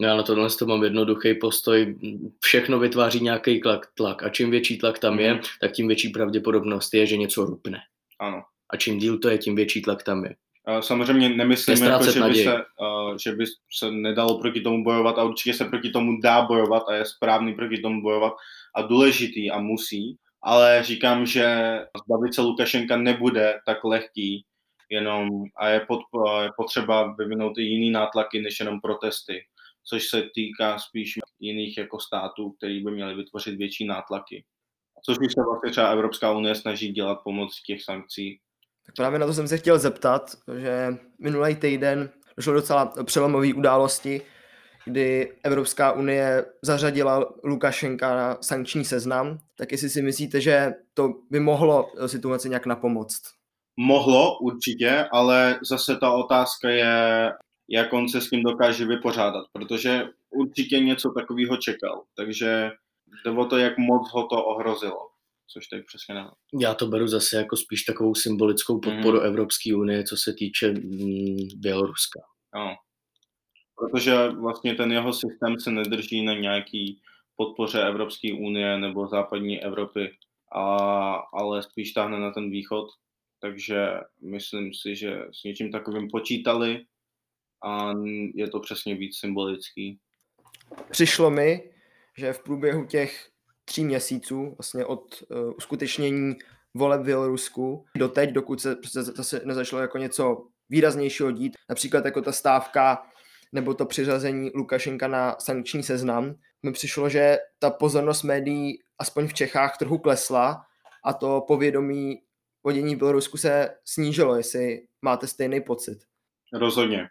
No 0.00 0.10
ale 0.10 0.22
tohle 0.22 0.48
to 0.50 0.66
mám 0.66 0.84
jednoduchý 0.84 1.34
postoj. 1.34 1.98
Všechno 2.40 2.78
vytváří 2.78 3.20
nějaký 3.20 3.60
tlak, 3.60 3.86
tlak 3.94 4.22
a 4.22 4.28
čím 4.28 4.50
větší 4.50 4.78
tlak 4.78 4.98
tam 4.98 5.20
je, 5.20 5.34
mhm. 5.34 5.42
tak 5.60 5.72
tím 5.72 5.88
větší 5.88 6.08
pravděpodobnost 6.08 6.94
je, 6.94 7.06
že 7.06 7.16
něco 7.16 7.44
rupne. 7.44 7.78
Ano. 8.20 8.42
A 8.70 8.76
čím 8.76 8.98
díl 8.98 9.18
to 9.18 9.28
je, 9.28 9.38
tím 9.38 9.56
větší 9.56 9.82
tlak 9.82 10.02
tam 10.02 10.24
je. 10.24 10.34
Samozřejmě 10.80 11.28
nemyslím, 11.28 11.84
jako, 11.84 12.04
že, 12.04 12.20
by 12.20 12.34
se, 12.34 12.54
uh, 12.54 13.16
že 13.24 13.32
by 13.32 13.44
se 13.78 13.90
nedalo 13.90 14.38
proti 14.38 14.60
tomu 14.60 14.84
bojovat 14.84 15.18
a 15.18 15.24
určitě 15.24 15.54
se 15.54 15.64
proti 15.64 15.90
tomu 15.90 16.20
dá 16.20 16.42
bojovat 16.42 16.82
a 16.88 16.94
je 16.94 17.04
správný 17.04 17.54
proti 17.54 17.78
tomu 17.78 18.02
bojovat 18.02 18.32
a 18.74 18.82
důležitý 18.82 19.50
a 19.50 19.60
musí, 19.60 20.16
ale 20.42 20.82
říkám, 20.82 21.26
že 21.26 21.78
zbavit 22.04 22.34
se 22.34 22.40
Lukašenka 22.40 22.96
nebude 22.96 23.58
tak 23.66 23.84
lehký, 23.84 24.44
jenom 24.90 25.28
a 25.56 25.68
je, 25.68 25.80
pod, 25.80 26.00
je 26.42 26.50
potřeba 26.56 27.14
vyvinout 27.18 27.58
i 27.58 27.62
jiný 27.62 27.90
nátlaky 27.90 28.42
než 28.42 28.60
jenom 28.60 28.80
protesty, 28.80 29.40
což 29.84 30.08
se 30.08 30.22
týká 30.34 30.78
spíš 30.78 31.12
jiných 31.40 31.78
jako 31.78 32.00
států, 32.00 32.50
který 32.50 32.84
by 32.84 32.90
měli 32.90 33.14
vytvořit 33.14 33.56
větší 33.56 33.86
nátlaky. 33.86 34.44
Což 35.04 35.18
už 35.18 35.32
se 35.32 35.40
vlastně 35.50 35.70
třeba 35.70 35.88
Evropská 35.88 36.32
unie 36.32 36.54
snaží 36.54 36.92
dělat 36.92 37.18
pomocí 37.24 37.62
těch 37.66 37.82
sankcí 37.82 38.40
tak 38.90 38.96
právě 38.96 39.18
na 39.18 39.26
to 39.26 39.34
jsem 39.34 39.48
se 39.48 39.58
chtěl 39.58 39.78
zeptat, 39.78 40.36
že 40.58 40.94
minulý 41.18 41.56
týden 41.56 42.10
došlo 42.36 42.52
docela 42.52 42.92
přelomové 43.04 43.54
události, 43.54 44.22
kdy 44.84 45.32
Evropská 45.44 45.92
unie 45.92 46.44
zařadila 46.62 47.32
Lukašenka 47.44 48.16
na 48.16 48.38
sankční 48.40 48.84
seznam, 48.84 49.38
tak 49.56 49.72
jestli 49.72 49.90
si 49.90 50.02
myslíte, 50.02 50.40
že 50.40 50.72
to 50.94 51.14
by 51.30 51.40
mohlo 51.40 51.92
situaci 52.06 52.48
nějak 52.48 52.66
napomoct? 52.66 53.22
Mohlo 53.80 54.38
určitě, 54.38 55.04
ale 55.12 55.58
zase 55.62 55.96
ta 55.96 56.12
otázka 56.12 56.70
je, 56.70 57.32
jak 57.68 57.92
on 57.92 58.08
se 58.08 58.20
s 58.20 58.30
tím 58.30 58.42
dokáže 58.42 58.84
vypořádat, 58.84 59.44
protože 59.52 60.04
určitě 60.30 60.80
něco 60.80 61.10
takového 61.10 61.56
čekal, 61.56 62.02
takže 62.16 62.70
jde 63.24 63.30
o 63.30 63.44
to, 63.44 63.58
jak 63.58 63.78
moc 63.78 64.10
ho 64.12 64.26
to 64.26 64.44
ohrozilo 64.44 65.10
což 65.52 65.66
teď 65.66 65.86
přesně 65.86 66.14
ne. 66.14 66.30
Já 66.60 66.74
to 66.74 66.86
beru 66.86 67.08
zase 67.08 67.36
jako 67.36 67.56
spíš 67.56 67.82
takovou 67.82 68.14
symbolickou 68.14 68.80
podporu 68.80 69.20
mm. 69.20 69.26
Evropské 69.26 69.74
unie, 69.74 70.04
co 70.04 70.16
se 70.16 70.32
týče 70.38 70.72
mm, 70.72 71.36
Běloruska. 71.56 72.20
Ano. 72.52 72.74
Protože 73.76 74.28
vlastně 74.28 74.74
ten 74.74 74.92
jeho 74.92 75.12
systém 75.12 75.60
se 75.60 75.70
nedrží 75.70 76.24
na 76.24 76.34
nějaký 76.34 77.00
podpoře 77.36 77.82
Evropské 77.82 78.32
unie 78.32 78.78
nebo 78.78 79.06
západní 79.06 79.62
Evropy, 79.62 80.10
a, 80.54 80.66
ale 81.32 81.62
spíš 81.62 81.92
táhne 81.92 82.18
na 82.18 82.30
ten 82.30 82.50
východ. 82.50 82.88
Takže 83.40 83.86
myslím 84.22 84.74
si, 84.74 84.96
že 84.96 85.22
s 85.32 85.44
něčím 85.44 85.72
takovým 85.72 86.08
počítali 86.10 86.84
a 87.64 87.92
je 88.34 88.48
to 88.50 88.60
přesně 88.60 88.94
víc 88.94 89.18
symbolický. 89.18 89.98
Přišlo 90.90 91.30
mi, 91.30 91.70
že 92.18 92.32
v 92.32 92.42
průběhu 92.42 92.86
těch 92.86 93.30
tří 93.64 93.84
měsíců 93.84 94.54
vlastně 94.58 94.84
od 94.84 95.22
uh, 95.30 95.52
uskutečnění 95.56 96.36
voleb 96.74 97.00
v 97.00 97.04
Bělorusku 97.04 97.84
do 97.96 98.08
teď, 98.08 98.30
dokud 98.30 98.60
se 98.60 98.76
zase 99.02 99.42
nezačalo 99.44 99.82
jako 99.82 99.98
něco 99.98 100.46
výraznějšího 100.68 101.30
dít, 101.30 101.56
například 101.68 102.04
jako 102.04 102.22
ta 102.22 102.32
stávka 102.32 103.06
nebo 103.52 103.74
to 103.74 103.86
přiřazení 103.86 104.50
Lukašenka 104.54 105.08
na 105.08 105.36
sankční 105.38 105.82
seznam, 105.82 106.34
mi 106.62 106.72
přišlo, 106.72 107.08
že 107.08 107.38
ta 107.58 107.70
pozornost 107.70 108.22
médií 108.22 108.78
aspoň 108.98 109.26
v 109.26 109.34
Čechách 109.34 109.78
trochu 109.78 109.98
klesla 109.98 110.66
a 111.04 111.12
to 111.12 111.44
povědomí 111.46 112.22
o 112.62 112.72
dění 112.72 112.94
v 112.94 112.98
Bělorusku 112.98 113.36
se 113.36 113.68
snížilo, 113.84 114.36
jestli 114.36 114.82
máte 115.02 115.26
stejný 115.26 115.60
pocit. 115.60 115.98
Rozhodně. 116.52 117.08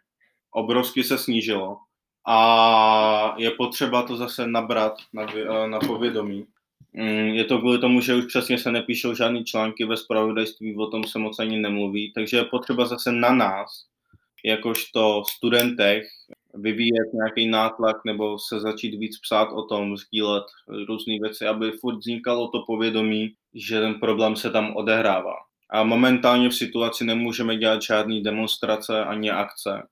Obrovsky 0.51 1.03
se 1.03 1.17
snížilo 1.17 1.77
a 2.27 3.35
je 3.37 3.51
potřeba 3.51 4.01
to 4.01 4.17
zase 4.17 4.47
nabrat 4.47 4.93
na, 5.13 5.25
eh, 5.35 5.67
na 5.67 5.79
povědomí. 5.79 6.45
Mm, 6.93 7.27
je 7.27 7.45
to 7.45 7.59
kvůli 7.59 7.79
tomu, 7.79 8.01
že 8.01 8.15
už 8.15 8.25
přesně 8.25 8.57
se 8.57 8.71
nepíšou 8.71 9.13
žádný 9.13 9.45
články 9.45 9.85
ve 9.85 9.97
spravodajství, 9.97 10.75
o 10.75 10.87
tom 10.87 11.03
se 11.03 11.19
moc 11.19 11.39
ani 11.39 11.59
nemluví, 11.59 12.13
takže 12.13 12.37
je 12.37 12.45
potřeba 12.45 12.85
zase 12.85 13.11
na 13.11 13.33
nás, 13.33 13.85
jakožto 14.45 15.23
studentech, 15.35 16.07
vyvíjet 16.53 17.13
nějaký 17.13 17.47
nátlak 17.47 17.97
nebo 18.05 18.39
se 18.39 18.59
začít 18.59 18.97
víc 18.97 19.19
psát 19.19 19.49
o 19.51 19.63
tom, 19.63 19.97
sdílet 19.97 20.43
různé 20.87 21.13
věci, 21.21 21.45
aby 21.45 21.71
furt 21.71 21.97
vznikalo 21.97 22.47
to 22.47 22.63
povědomí, 22.67 23.33
že 23.53 23.79
ten 23.79 23.93
problém 23.93 24.35
se 24.35 24.49
tam 24.49 24.75
odehrává. 24.75 25.33
A 25.71 25.83
momentálně 25.83 26.49
v 26.49 26.55
situaci 26.55 27.05
nemůžeme 27.05 27.57
dělat 27.57 27.81
žádné 27.81 28.21
demonstrace 28.21 29.05
ani 29.05 29.31
akce, 29.31 29.87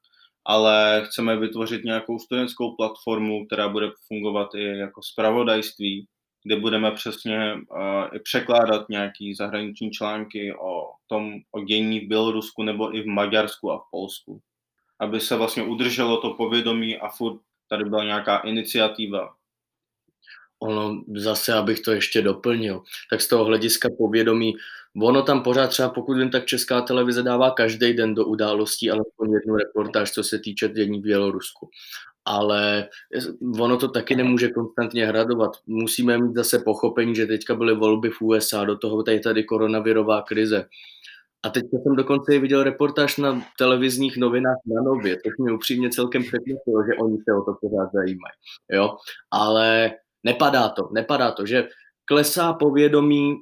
ale 0.46 1.04
chceme 1.06 1.38
vytvořit 1.38 1.84
nějakou 1.84 2.20
studentskou 2.20 2.76
platformu, 2.76 3.46
která 3.46 3.70
bude 3.70 3.88
fungovat 4.08 4.56
i 4.56 4.64
jako 4.64 5.02
spravodajství, 5.04 6.08
kde 6.44 6.56
budeme 6.56 6.92
přesně 6.92 7.54
uh, 7.54 8.18
překládat 8.24 8.90
nějaký 8.90 9.36
zahraniční 9.36 9.92
články 9.92 10.54
o 10.54 10.84
tom, 11.08 11.34
o 11.52 11.64
dění 11.64 12.00
v 12.00 12.08
Bělorusku 12.08 12.64
nebo 12.64 12.96
i 12.96 13.02
v 13.02 13.06
Maďarsku 13.06 13.72
a 13.72 13.78
v 13.78 13.84
Polsku. 13.92 14.42
Aby 15.00 15.20
se 15.20 15.36
vlastně 15.36 15.64
udrželo 15.64 16.22
to 16.22 16.34
povědomí 16.34 16.98
a 16.98 17.10
furt 17.10 17.40
tady 17.70 17.84
byla 17.84 18.04
nějaká 18.04 18.38
iniciativa. 18.38 19.34
Ono 20.60 21.04
zase, 21.16 21.54
abych 21.54 21.80
to 21.80 21.92
ještě 21.92 22.22
doplnil, 22.22 22.84
tak 23.10 23.22
z 23.22 23.28
toho 23.28 23.46
hlediska 23.46 23.90
povědomí 23.98 24.54
Ono 25.02 25.22
tam 25.22 25.44
pořád 25.44 25.68
třeba, 25.68 25.90
pokud 25.90 26.18
vím, 26.18 26.30
tak 26.30 26.46
česká 26.46 26.82
televize 26.82 27.24
dává 27.24 27.52
každý 27.52 27.94
den 27.94 28.16
do 28.16 28.26
událostí 28.26 28.92
alespoň 28.92 29.32
jednu 29.32 29.56
reportáž, 29.56 30.12
co 30.12 30.24
se 30.24 30.40
týče 30.40 30.70
dění 30.70 31.00
v 31.00 31.04
Bělorusku. 31.04 31.70
Ale 32.26 32.90
ono 33.60 33.78
to 33.78 33.88
taky 33.88 34.16
nemůže 34.16 34.50
konstantně 34.50 35.06
hradovat. 35.06 35.52
Musíme 35.68 36.18
mít 36.18 36.36
zase 36.36 36.60
pochopení, 36.60 37.16
že 37.16 37.26
teďka 37.26 37.56
byly 37.56 37.76
volby 37.76 38.10
v 38.10 38.22
USA, 38.22 38.66
do 38.66 38.78
toho 38.78 39.04
tady 39.04 39.20
tady 39.20 39.44
koronavirová 39.44 40.22
krize. 40.22 40.66
A 41.44 41.50
teď 41.50 41.64
jsem 41.72 41.96
dokonce 41.96 42.36
i 42.36 42.40
viděl 42.40 42.64
reportáž 42.64 43.18
na 43.18 43.42
televizních 43.58 44.18
novinách 44.18 44.58
na 44.66 44.82
Nově, 44.82 45.16
což 45.16 45.34
mě 45.38 45.54
upřímně 45.54 45.90
celkem 45.90 46.22
překvapilo, 46.22 46.84
že 46.88 47.00
oni 47.00 47.18
se 47.18 47.36
o 47.36 47.42
to 47.42 47.54
pořád 47.62 47.90
zajímají. 47.94 48.34
Jo? 48.72 48.98
Ale 49.32 49.92
nepadá 50.24 50.70
to, 50.70 50.90
nepadá 50.92 51.32
to, 51.32 51.46
že 51.46 51.68
klesá 52.06 52.54
povědomí 52.54 53.36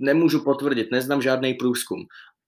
nemůžu 0.00 0.44
potvrdit, 0.44 0.92
neznám 0.92 1.22
žádný 1.22 1.54
průzkum, 1.54 1.98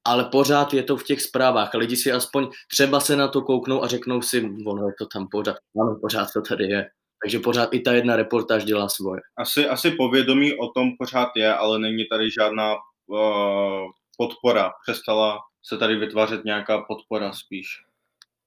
ale 0.06 0.24
pořád 0.24 0.74
je 0.74 0.82
to 0.82 0.96
v 0.96 1.04
těch 1.04 1.22
zprávách 1.22 1.74
lidi 1.74 1.96
si 1.96 2.12
aspoň 2.12 2.48
třeba 2.70 3.00
se 3.00 3.16
na 3.16 3.28
to 3.28 3.42
kouknou 3.42 3.84
a 3.84 3.86
řeknou 3.88 4.22
si, 4.22 4.50
ono 4.66 4.86
je 4.86 4.94
to 4.98 5.06
tam 5.06 5.28
pořád, 5.30 5.56
ano, 5.80 5.98
pořád 6.00 6.28
to 6.32 6.42
tady 6.42 6.64
je. 6.64 6.86
Takže 7.24 7.38
pořád 7.38 7.74
i 7.74 7.80
ta 7.80 7.92
jedna 7.92 8.16
reportáž 8.16 8.64
dělá 8.64 8.88
svoje. 8.88 9.20
Asi, 9.38 9.68
asi 9.68 9.90
povědomí 9.90 10.54
o 10.58 10.68
tom 10.68 10.90
pořád 10.98 11.28
je, 11.36 11.54
ale 11.54 11.78
není 11.78 12.04
tady 12.10 12.30
žádná 12.30 12.74
uh, 13.06 13.90
podpora. 14.18 14.72
Přestala 14.82 15.38
se 15.62 15.78
tady 15.78 15.96
vytvářet 15.96 16.44
nějaká 16.44 16.82
podpora 16.82 17.32
spíš. 17.32 17.66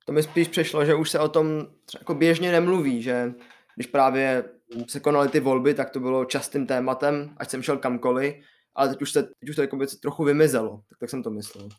To 0.06 0.12
mi 0.12 0.24
spíš 0.24 0.48
přešlo, 0.48 0.86
že 0.86 0.96
už 0.96 1.10
se 1.10 1.20
o 1.20 1.30
tom 1.30 1.68
jako 2.00 2.14
běžně 2.14 2.52
nemluví, 2.52 3.02
že 3.02 3.34
když 3.76 3.88
právě 3.88 4.44
se 4.88 5.00
konaly 5.00 5.30
ty 5.30 5.40
volby, 5.40 5.74
tak 5.74 5.90
to 5.90 6.00
bylo 6.00 6.26
častým 6.26 6.68
tématem, 6.68 7.36
ať 7.38 7.50
jsem 7.50 7.64
šel 7.64 7.78
kamkoliv 7.78 8.36
ale 8.78 8.90
teď 8.90 9.02
už, 9.02 9.12
se, 9.12 9.24
teď 9.24 9.50
už 9.50 9.56
to 9.56 9.62
jako 9.62 9.78
trochu 10.02 10.24
vymizelo, 10.24 10.82
tak, 10.90 11.00
tak 11.00 11.10
jsem 11.10 11.24
to 11.24 11.30
myslel. 11.30 11.70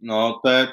No, 0.00 0.40
to 0.44 0.50
je, 0.50 0.68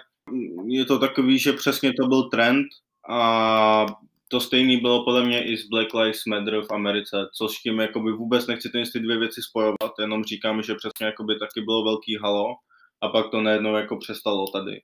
je 0.65 0.85
to 0.85 0.99
takový, 0.99 1.39
že 1.39 1.53
přesně 1.53 1.93
to 1.93 2.07
byl 2.07 2.23
trend 2.23 2.65
a 3.09 3.85
to 4.27 4.39
stejný 4.39 4.77
bylo 4.77 5.03
podle 5.03 5.25
mě 5.25 5.45
i 5.45 5.57
s 5.57 5.67
Black 5.67 5.93
Lives 5.93 6.25
Matter 6.25 6.61
v 6.61 6.71
Americe, 6.71 7.17
což 7.37 7.57
tím 7.57 7.79
jakoby 7.79 8.11
vůbec 8.11 8.47
nechci 8.47 8.69
ty 8.93 8.99
dvě 8.99 9.19
věci 9.19 9.41
spojovat, 9.41 9.91
jenom 9.99 10.23
říkám, 10.23 10.63
že 10.63 10.75
přesně 10.75 11.05
jakoby 11.05 11.39
taky 11.39 11.61
bylo 11.61 11.83
velký 11.83 12.17
halo 12.17 12.55
a 13.01 13.09
pak 13.09 13.31
to 13.31 13.41
najednou 13.41 13.75
jako 13.75 13.97
přestalo 13.97 14.47
tady. 14.47 14.81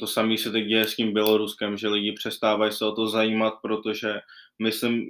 to 0.00 0.06
samé 0.06 0.38
se 0.38 0.50
teď 0.50 0.64
děje 0.64 0.84
s 0.84 0.96
tím 0.96 1.12
Běloruskem, 1.12 1.76
že 1.76 1.88
lidi 1.88 2.12
přestávají 2.12 2.72
se 2.72 2.84
o 2.84 2.92
to 2.92 3.06
zajímat, 3.06 3.54
protože 3.62 4.20
myslím, 4.62 5.06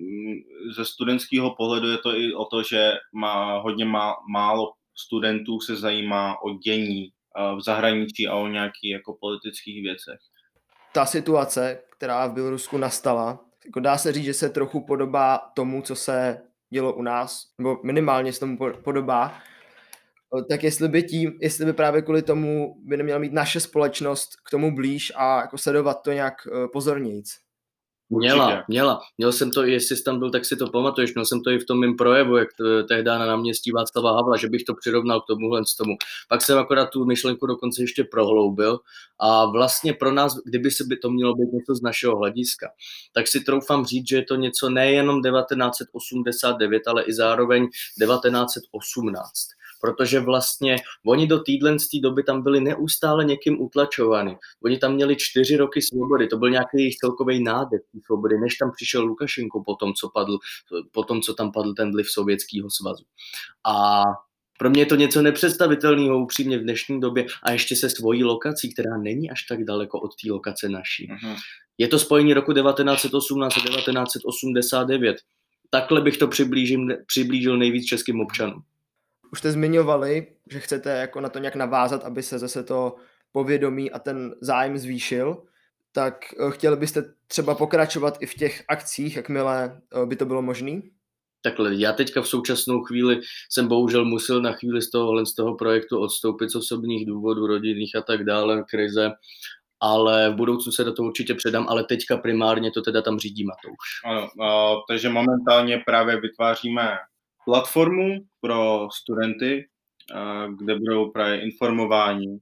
ze 0.76 0.84
studentského 0.84 1.54
pohledu 1.54 1.90
je 1.90 1.98
to 1.98 2.16
i 2.16 2.34
o 2.34 2.44
to, 2.44 2.62
že 2.62 2.92
má 3.14 3.58
hodně 3.58 3.84
má, 3.84 4.14
málo 4.32 4.72
studentů 4.96 5.60
se 5.60 5.76
zajímá 5.76 6.42
o 6.42 6.54
dění 6.54 7.08
v 7.56 7.60
zahraničí 7.60 8.28
a 8.28 8.34
o 8.34 8.48
nějakých 8.48 8.90
jako 8.90 9.16
politických 9.20 9.82
věcech. 9.82 10.18
Ta 10.94 11.06
situace, 11.06 11.82
která 12.02 12.26
v 12.26 12.32
Bělorusku 12.32 12.78
nastala, 12.78 13.44
jako 13.64 13.80
dá 13.80 13.98
se 13.98 14.12
říct, 14.12 14.24
že 14.24 14.34
se 14.34 14.48
trochu 14.48 14.80
podobá 14.80 15.38
tomu, 15.54 15.82
co 15.82 15.94
se 15.96 16.42
dělo 16.70 16.92
u 16.92 17.02
nás, 17.02 17.44
nebo 17.58 17.78
minimálně 17.84 18.32
se 18.32 18.40
tomu 18.40 18.58
podobá, 18.84 19.34
tak 20.48 20.62
jestli 20.64 20.88
by 20.88 21.02
tím, 21.02 21.32
jestli 21.40 21.64
by 21.64 21.72
právě 21.72 22.02
kvůli 22.02 22.22
tomu 22.22 22.74
by 22.84 22.96
neměla 22.96 23.18
mít 23.18 23.32
naše 23.32 23.60
společnost 23.60 24.30
k 24.46 24.50
tomu 24.50 24.74
blíž 24.74 25.12
a 25.16 25.40
jako 25.40 25.58
sledovat 25.58 26.02
to 26.02 26.12
nějak 26.12 26.34
eh, 26.46 26.68
pozornějíc. 26.68 27.34
Měla, 28.18 28.46
Určitě. 28.46 28.64
měla. 28.68 29.00
Měl 29.18 29.32
jsem 29.32 29.50
to, 29.50 29.62
jestli 29.64 29.96
jsi 29.96 30.04
tam 30.04 30.18
byl, 30.18 30.30
tak 30.30 30.44
si 30.44 30.56
to 30.56 30.70
pamatuješ, 30.70 31.14
měl 31.14 31.24
jsem 31.24 31.42
to 31.42 31.50
i 31.50 31.58
v 31.58 31.64
tom 31.66 31.80
mém 31.80 31.96
projevu, 31.96 32.36
jak 32.36 32.48
to, 32.58 32.82
tehdy 32.82 33.04
na 33.04 33.26
náměstí 33.26 33.72
Václava 33.72 34.16
Havla, 34.16 34.36
že 34.36 34.48
bych 34.48 34.64
to 34.64 34.74
přirovnal 34.74 35.20
k 35.20 35.26
tomuhle 35.26 35.62
z 35.66 35.76
tomu. 35.76 35.94
Pak 36.28 36.42
jsem 36.42 36.58
akorát 36.58 36.90
tu 36.90 37.04
myšlenku 37.04 37.46
dokonce 37.46 37.82
ještě 37.82 38.04
prohloubil 38.04 38.80
a 39.20 39.46
vlastně 39.46 39.92
pro 39.92 40.12
nás, 40.12 40.36
kdyby 40.44 40.70
se 40.70 40.84
by 40.84 40.96
to 40.96 41.10
mělo 41.10 41.34
být 41.34 41.52
něco 41.52 41.74
z 41.74 41.82
našeho 41.82 42.16
hlediska, 42.16 42.70
tak 43.12 43.28
si 43.28 43.40
troufám 43.40 43.84
říct, 43.84 44.08
že 44.08 44.16
je 44.16 44.24
to 44.24 44.36
něco 44.36 44.70
nejenom 44.70 45.22
1989, 45.22 46.82
ale 46.86 47.02
i 47.02 47.12
zároveň 47.12 47.68
1918 48.00 49.32
protože 49.82 50.20
vlastně 50.20 50.76
oni 51.06 51.26
do 51.26 51.38
téhle 51.38 51.76
doby 52.02 52.22
tam 52.22 52.42
byli 52.42 52.60
neustále 52.60 53.24
někým 53.24 53.62
utlačovány. 53.62 54.38
Oni 54.64 54.78
tam 54.78 54.94
měli 54.94 55.16
čtyři 55.18 55.56
roky 55.56 55.82
svobody, 55.82 56.26
to 56.26 56.36
byl 56.36 56.50
nějaký 56.50 56.68
jejich 56.74 56.96
celkový 56.96 57.42
nádech 57.42 57.80
svobody, 58.06 58.38
než 58.38 58.56
tam 58.56 58.70
přišel 58.76 59.02
Lukašenko 59.04 59.62
po 59.66 59.74
tom, 59.74 59.92
co, 59.94 60.10
padl, 60.14 60.38
po 60.92 61.04
tom, 61.04 61.20
co 61.20 61.34
tam 61.34 61.52
padl 61.52 61.74
ten 61.74 61.92
vliv 61.92 62.06
Sovětského 62.10 62.70
svazu. 62.70 63.04
A 63.66 64.02
pro 64.58 64.70
mě 64.70 64.82
je 64.82 64.86
to 64.86 64.96
něco 64.96 65.22
nepředstavitelného 65.22 66.22
upřímně 66.22 66.58
v 66.58 66.62
dnešní 66.62 67.00
době 67.00 67.26
a 67.42 67.52
ještě 67.52 67.76
se 67.76 67.90
svojí 67.90 68.24
lokací, 68.24 68.72
která 68.72 68.98
není 68.98 69.30
až 69.30 69.42
tak 69.42 69.64
daleko 69.64 70.00
od 70.00 70.10
té 70.22 70.32
lokace 70.32 70.68
naší. 70.68 71.08
Uh-huh. 71.08 71.36
Je 71.78 71.88
to 71.88 71.98
spojení 71.98 72.34
roku 72.34 72.52
1918 72.52 73.56
a 73.56 73.60
1989. 73.60 75.16
Takhle 75.70 76.00
bych 76.00 76.16
to 76.16 76.28
přiblížil, 76.28 76.86
přiblížil 77.06 77.58
nejvíc 77.58 77.86
českým 77.86 78.20
občanům 78.20 78.62
už 79.32 79.38
jste 79.38 79.52
zmiňovali, 79.52 80.26
že 80.50 80.60
chcete 80.60 80.90
jako 80.90 81.20
na 81.20 81.28
to 81.28 81.38
nějak 81.38 81.56
navázat, 81.56 82.04
aby 82.04 82.22
se 82.22 82.38
zase 82.38 82.62
to 82.62 82.96
povědomí 83.32 83.90
a 83.90 83.98
ten 83.98 84.34
zájem 84.40 84.78
zvýšil, 84.78 85.42
tak 85.92 86.24
eh, 86.32 86.50
chtěli 86.50 86.76
byste 86.76 87.14
třeba 87.26 87.54
pokračovat 87.54 88.18
i 88.20 88.26
v 88.26 88.34
těch 88.34 88.64
akcích, 88.68 89.16
jakmile 89.16 89.80
eh, 90.02 90.06
by 90.06 90.16
to 90.16 90.26
bylo 90.26 90.42
možné? 90.42 90.80
Takhle, 91.44 91.74
já 91.74 91.92
teďka 91.92 92.22
v 92.22 92.28
současnou 92.28 92.82
chvíli 92.82 93.20
jsem 93.50 93.68
bohužel 93.68 94.04
musel 94.04 94.42
na 94.42 94.52
chvíli 94.52 94.82
z 94.82 94.90
tohohle 94.90 95.26
z 95.26 95.34
toho 95.34 95.54
projektu 95.54 95.98
odstoupit 95.98 96.50
z 96.50 96.54
osobních 96.54 97.06
důvodů, 97.06 97.46
rodinných 97.46 97.96
a 97.96 98.02
tak 98.02 98.24
dále, 98.24 98.64
krize, 98.70 99.10
ale 99.80 100.30
v 100.30 100.34
budoucnu 100.34 100.72
se 100.72 100.84
do 100.84 100.92
toho 100.92 101.08
určitě 101.08 101.34
předám, 101.34 101.66
ale 101.68 101.84
teďka 101.84 102.16
primárně 102.16 102.70
to 102.70 102.82
teda 102.82 103.02
tam 103.02 103.18
řídí 103.18 103.44
Matouš. 103.44 103.88
Ano, 104.04 104.28
a, 104.46 104.74
takže 104.88 105.08
momentálně 105.08 105.82
právě 105.86 106.20
vytváříme 106.20 106.98
platformu 107.44 108.18
pro 108.40 108.88
studenty, 108.92 109.68
kde 110.58 110.78
budou 110.78 111.10
právě 111.10 111.40
informováni 111.40 112.38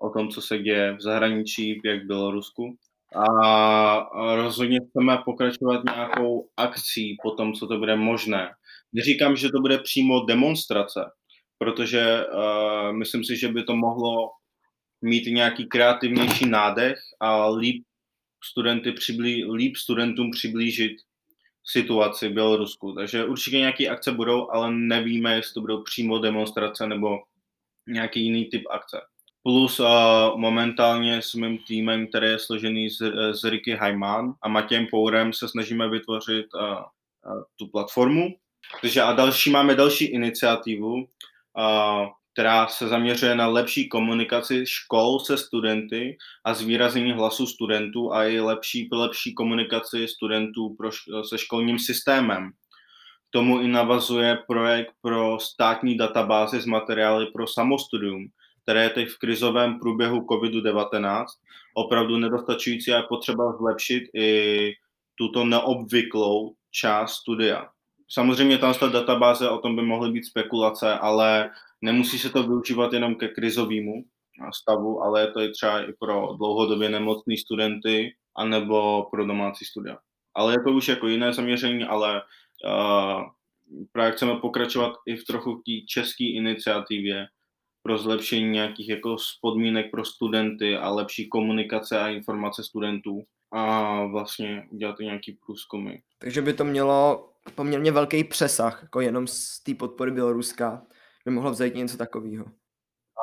o 0.00 0.10
tom, 0.10 0.28
co 0.28 0.42
se 0.42 0.58
děje 0.58 0.96
v 0.96 1.00
zahraničí, 1.00 1.80
jak 1.84 2.02
v 2.02 2.06
Bělorusku. 2.06 2.76
A 3.14 4.36
rozhodně 4.36 4.78
chceme 4.90 5.18
pokračovat 5.24 5.84
nějakou 5.84 6.48
akcí 6.56 7.16
po 7.22 7.30
tom, 7.30 7.52
co 7.52 7.66
to 7.66 7.78
bude 7.78 7.96
možné. 7.96 8.50
Neříkám, 8.92 9.36
že 9.36 9.48
to 9.48 9.60
bude 9.60 9.78
přímo 9.78 10.24
demonstrace, 10.24 11.00
protože 11.58 12.24
uh, 12.26 12.92
myslím 12.92 13.24
si, 13.24 13.36
že 13.36 13.48
by 13.48 13.62
to 13.62 13.76
mohlo 13.76 14.30
mít 15.02 15.26
nějaký 15.26 15.66
kreativnější 15.66 16.48
nádech 16.48 16.98
a 17.20 17.48
líp, 17.48 17.84
studenty 18.44 18.92
přiblí, 18.92 19.44
líp 19.44 19.76
studentům 19.76 20.30
přiblížit 20.30 20.92
situaci 21.64 22.28
v 22.28 22.32
Bělorusku. 22.32 22.92
Takže 22.92 23.24
určitě 23.24 23.58
nějaké 23.58 23.88
akce 23.88 24.12
budou, 24.12 24.50
ale 24.50 24.70
nevíme, 24.72 25.34
jestli 25.34 25.54
to 25.54 25.60
budou 25.60 25.82
přímo 25.82 26.18
demonstrace 26.18 26.86
nebo 26.86 27.18
nějaký 27.86 28.24
jiný 28.24 28.44
typ 28.44 28.62
akce. 28.70 29.00
Plus 29.42 29.80
uh, 29.80 29.86
momentálně 30.36 31.22
s 31.22 31.34
mým 31.34 31.58
týmem, 31.58 32.06
který 32.06 32.26
je 32.26 32.38
složený 32.38 32.90
z, 32.90 33.12
z 33.32 33.44
Ricky 33.44 33.74
Hajman 33.74 34.34
a 34.42 34.48
Matějem 34.48 34.86
Pourem 34.90 35.32
se 35.32 35.48
snažíme 35.48 35.88
vytvořit 35.88 36.46
uh, 36.54 36.62
uh, 36.62 37.42
tu 37.56 37.66
platformu. 37.66 38.28
Takže 38.80 39.02
a 39.02 39.12
další 39.12 39.50
máme 39.50 39.74
další 39.74 40.04
iniciativu, 40.04 40.94
uh, 40.94 42.08
která 42.32 42.66
se 42.66 42.88
zaměřuje 42.88 43.34
na 43.34 43.46
lepší 43.46 43.88
komunikaci 43.88 44.64
škol 44.66 45.20
se 45.20 45.36
studenty 45.36 46.16
a 46.44 46.54
zvýraznění 46.54 47.12
hlasu 47.12 47.46
studentů 47.46 48.12
a 48.12 48.24
i 48.24 48.40
lepší, 48.40 48.88
lepší 48.92 49.34
komunikaci 49.34 50.08
studentů 50.08 50.74
pro, 50.74 50.90
se 51.28 51.38
školním 51.38 51.78
systémem. 51.78 52.50
K 53.28 53.30
tomu 53.30 53.60
i 53.60 53.68
navazuje 53.68 54.38
projekt 54.46 54.92
pro 55.02 55.38
státní 55.40 55.96
databázy 55.96 56.60
z 56.60 56.66
materiály 56.66 57.26
pro 57.26 57.46
samostudium, 57.46 58.28
které 58.62 58.82
je 58.82 58.90
teď 58.90 59.08
v 59.08 59.18
krizovém 59.18 59.78
průběhu 59.78 60.20
COVID-19 60.20 61.24
opravdu 61.74 62.18
nedostačující 62.18 62.92
a 62.92 62.96
je 62.96 63.02
potřeba 63.02 63.52
zlepšit 63.52 64.04
i 64.14 64.72
tuto 65.14 65.44
neobvyklou 65.44 66.54
část 66.70 67.12
studia. 67.12 67.68
Samozřejmě 68.12 68.58
tam 68.58 68.74
ta 68.74 68.88
databáze, 68.88 69.48
o 69.48 69.58
tom 69.58 69.76
by 69.76 69.82
mohly 69.82 70.12
být 70.12 70.24
spekulace, 70.24 70.94
ale 70.94 71.50
nemusí 71.82 72.18
se 72.18 72.30
to 72.30 72.42
využívat 72.42 72.92
jenom 72.92 73.14
ke 73.14 73.28
krizovému 73.28 74.04
stavu, 74.54 75.02
ale 75.02 75.20
je 75.20 75.30
to 75.30 75.40
i 75.40 75.50
třeba 75.50 75.80
i 75.82 75.92
pro 75.92 76.34
dlouhodobě 76.36 76.88
nemocný 76.88 77.36
studenty 77.36 78.14
anebo 78.36 79.08
pro 79.10 79.26
domácí 79.26 79.64
studia. 79.64 79.98
Ale 80.34 80.52
je 80.52 80.62
to 80.62 80.72
už 80.72 80.88
jako 80.88 81.08
jiné 81.08 81.32
zaměření, 81.32 81.84
ale 81.84 82.22
uh, 82.64 83.22
právě 83.92 84.12
chceme 84.12 84.36
pokračovat 84.36 84.92
i 85.06 85.16
v 85.16 85.24
trochu 85.24 85.54
té 85.54 85.72
české 85.86 86.24
iniciativě 86.24 87.26
pro 87.82 87.98
zlepšení 87.98 88.50
nějakých 88.50 88.88
jako 88.88 89.16
podmínek 89.40 89.90
pro 89.90 90.04
studenty 90.04 90.76
a 90.76 90.90
lepší 90.90 91.28
komunikace 91.28 92.00
a 92.00 92.08
informace 92.08 92.64
studentů 92.64 93.22
a 93.52 94.04
vlastně 94.04 94.68
udělat 94.70 94.98
nějaký 94.98 95.38
průzkumy. 95.46 95.96
Takže 96.18 96.42
by 96.42 96.52
to 96.52 96.64
mělo 96.64 97.31
poměrně 97.54 97.92
velký 97.92 98.24
přesah, 98.24 98.82
jako 98.82 99.00
jenom 99.00 99.26
z 99.26 99.62
té 99.62 99.74
podpory 99.74 100.10
Běloruska, 100.10 100.82
by 101.24 101.30
mohlo 101.30 101.50
vzejít 101.50 101.74
něco 101.74 101.96
takového. 101.96 102.44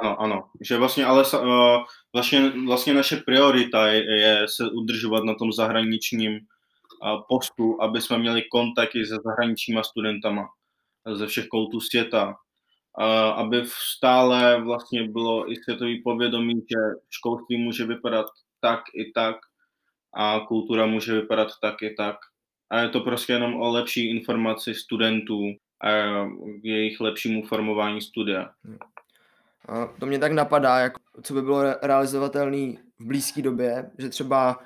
Ano, 0.02 0.22
ano. 0.22 0.50
Že 0.62 0.78
vlastně, 0.78 1.06
ale 1.06 1.24
uh, 1.34 1.84
vlastně, 2.14 2.52
vlastně 2.68 2.94
naše 2.94 3.18
priorita 3.26 3.88
je, 3.88 4.20
je 4.20 4.46
se 4.48 4.70
udržovat 4.70 5.24
na 5.24 5.36
tom 5.36 5.52
zahraničním 5.52 6.34
uh, 6.34 7.22
postu, 7.30 7.82
aby 7.82 8.02
jsme 8.02 8.18
měli 8.18 8.44
kontakty 8.52 9.06
se 9.06 9.16
zahraničníma 9.26 9.84
studentama 9.84 10.48
ze 11.14 11.28
všech 11.28 11.48
koutů 11.48 11.80
světa, 11.80 12.28
uh, 12.28 13.06
aby 13.40 13.64
stále 13.96 14.62
vlastně 14.62 15.08
bylo 15.08 15.52
i 15.52 15.56
světový 15.56 16.04
povědomí, 16.04 16.54
že 16.56 16.80
školství 17.10 17.58
může 17.58 17.86
vypadat 17.86 18.26
tak 18.62 18.80
i 18.94 19.12
tak 19.12 19.36
a 20.14 20.40
kultura 20.40 20.86
může 20.86 21.14
vypadat 21.14 21.48
tak 21.62 21.82
i 21.82 21.96
tak. 21.98 22.16
A 22.70 22.80
je 22.80 22.90
to 22.90 23.00
prostě 23.00 23.34
jenom 23.34 23.62
o 23.62 23.72
lepší 23.72 24.10
informaci 24.10 24.74
studentů 24.74 25.42
a 25.84 25.90
k 26.62 26.66
jejich 26.66 27.00
lepšímu 27.00 27.46
formování 27.48 28.02
studia. 28.02 28.50
A 29.70 29.86
to 30.00 30.06
mě 30.06 30.20
tak 30.20 30.32
napadá, 30.32 30.80
jak, 30.80 30.94
co 31.24 31.34
by 31.34 31.42
bylo 31.42 31.64
realizovatelné 31.82 32.74
v 33.00 33.06
blízké 33.06 33.42
době, 33.42 33.92
že 33.98 34.10
třeba 34.10 34.60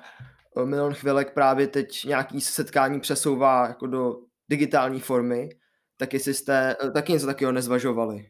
eh, 0.56 0.64
Milion 0.66 0.94
chvilek 0.94 1.34
právě 1.34 1.66
teď 1.66 2.04
nějaký 2.04 2.40
setkání 2.40 3.00
přesouvá 3.00 3.66
jako 3.68 3.86
do 3.86 4.16
digitální 4.48 5.00
formy, 5.00 5.48
tak 5.96 6.12
jestli 6.12 6.34
jste 6.34 6.76
eh, 6.84 6.90
taky 6.90 7.12
něco 7.12 7.26
takového 7.26 7.52
nezvažovali. 7.52 8.26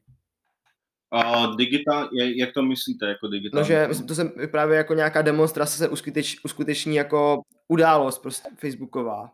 A 1.13 1.47
digitál, 1.47 2.09
jak 2.13 2.53
to 2.53 2.63
myslíte 2.63 3.07
jako 3.07 3.29
digitální? 3.29 3.63
No, 3.63 3.65
že 3.65 3.89
to 4.09 4.15
se 4.15 4.25
právě 4.51 4.77
jako 4.77 4.95
nějaká 4.95 5.23
demonstrace 5.23 5.79
se 5.79 5.89
uskuteč, 5.89 6.37
uskuteční 6.45 6.97
jako 6.97 7.43
událost 7.69 8.19
prostě 8.19 8.49
facebooková. 8.57 9.31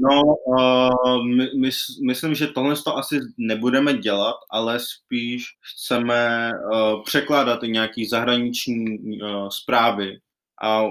No, 0.00 0.22
uh, 0.46 1.24
my, 1.26 1.50
my, 1.58 1.70
myslím, 2.06 2.34
že 2.34 2.46
tohle 2.46 2.76
to 2.76 2.96
asi 2.96 3.20
nebudeme 3.38 3.94
dělat, 3.94 4.36
ale 4.50 4.78
spíš 4.78 5.44
chceme 5.60 6.50
uh, 6.52 7.02
překládat 7.02 7.62
nějaký 7.62 8.06
zahraniční 8.06 8.98
uh, 8.98 9.48
zprávy 9.48 10.18
a 10.62 10.82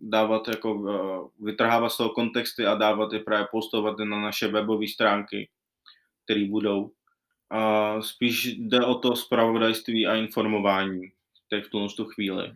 dávat 0.00 0.48
jako, 0.48 0.74
uh, 0.74 1.46
vytrhávat 1.46 1.92
z 1.92 1.96
toho 1.96 2.10
kontexty 2.10 2.66
a 2.66 2.74
dávat 2.74 3.12
je 3.12 3.20
právě 3.20 3.46
postovat 3.50 3.98
na 3.98 4.20
naše 4.20 4.48
webové 4.48 4.88
stránky, 4.88 5.48
které 6.24 6.44
budou. 6.44 6.82
Uh, 6.82 8.00
spíš 8.00 8.44
jde 8.44 8.80
o 8.84 8.94
to 8.94 9.16
zpravodajství 9.16 10.06
a 10.06 10.14
informování 10.14 11.02
teď 11.50 11.64
v 11.64 11.96
tu 11.96 12.04
chvíli. 12.04 12.54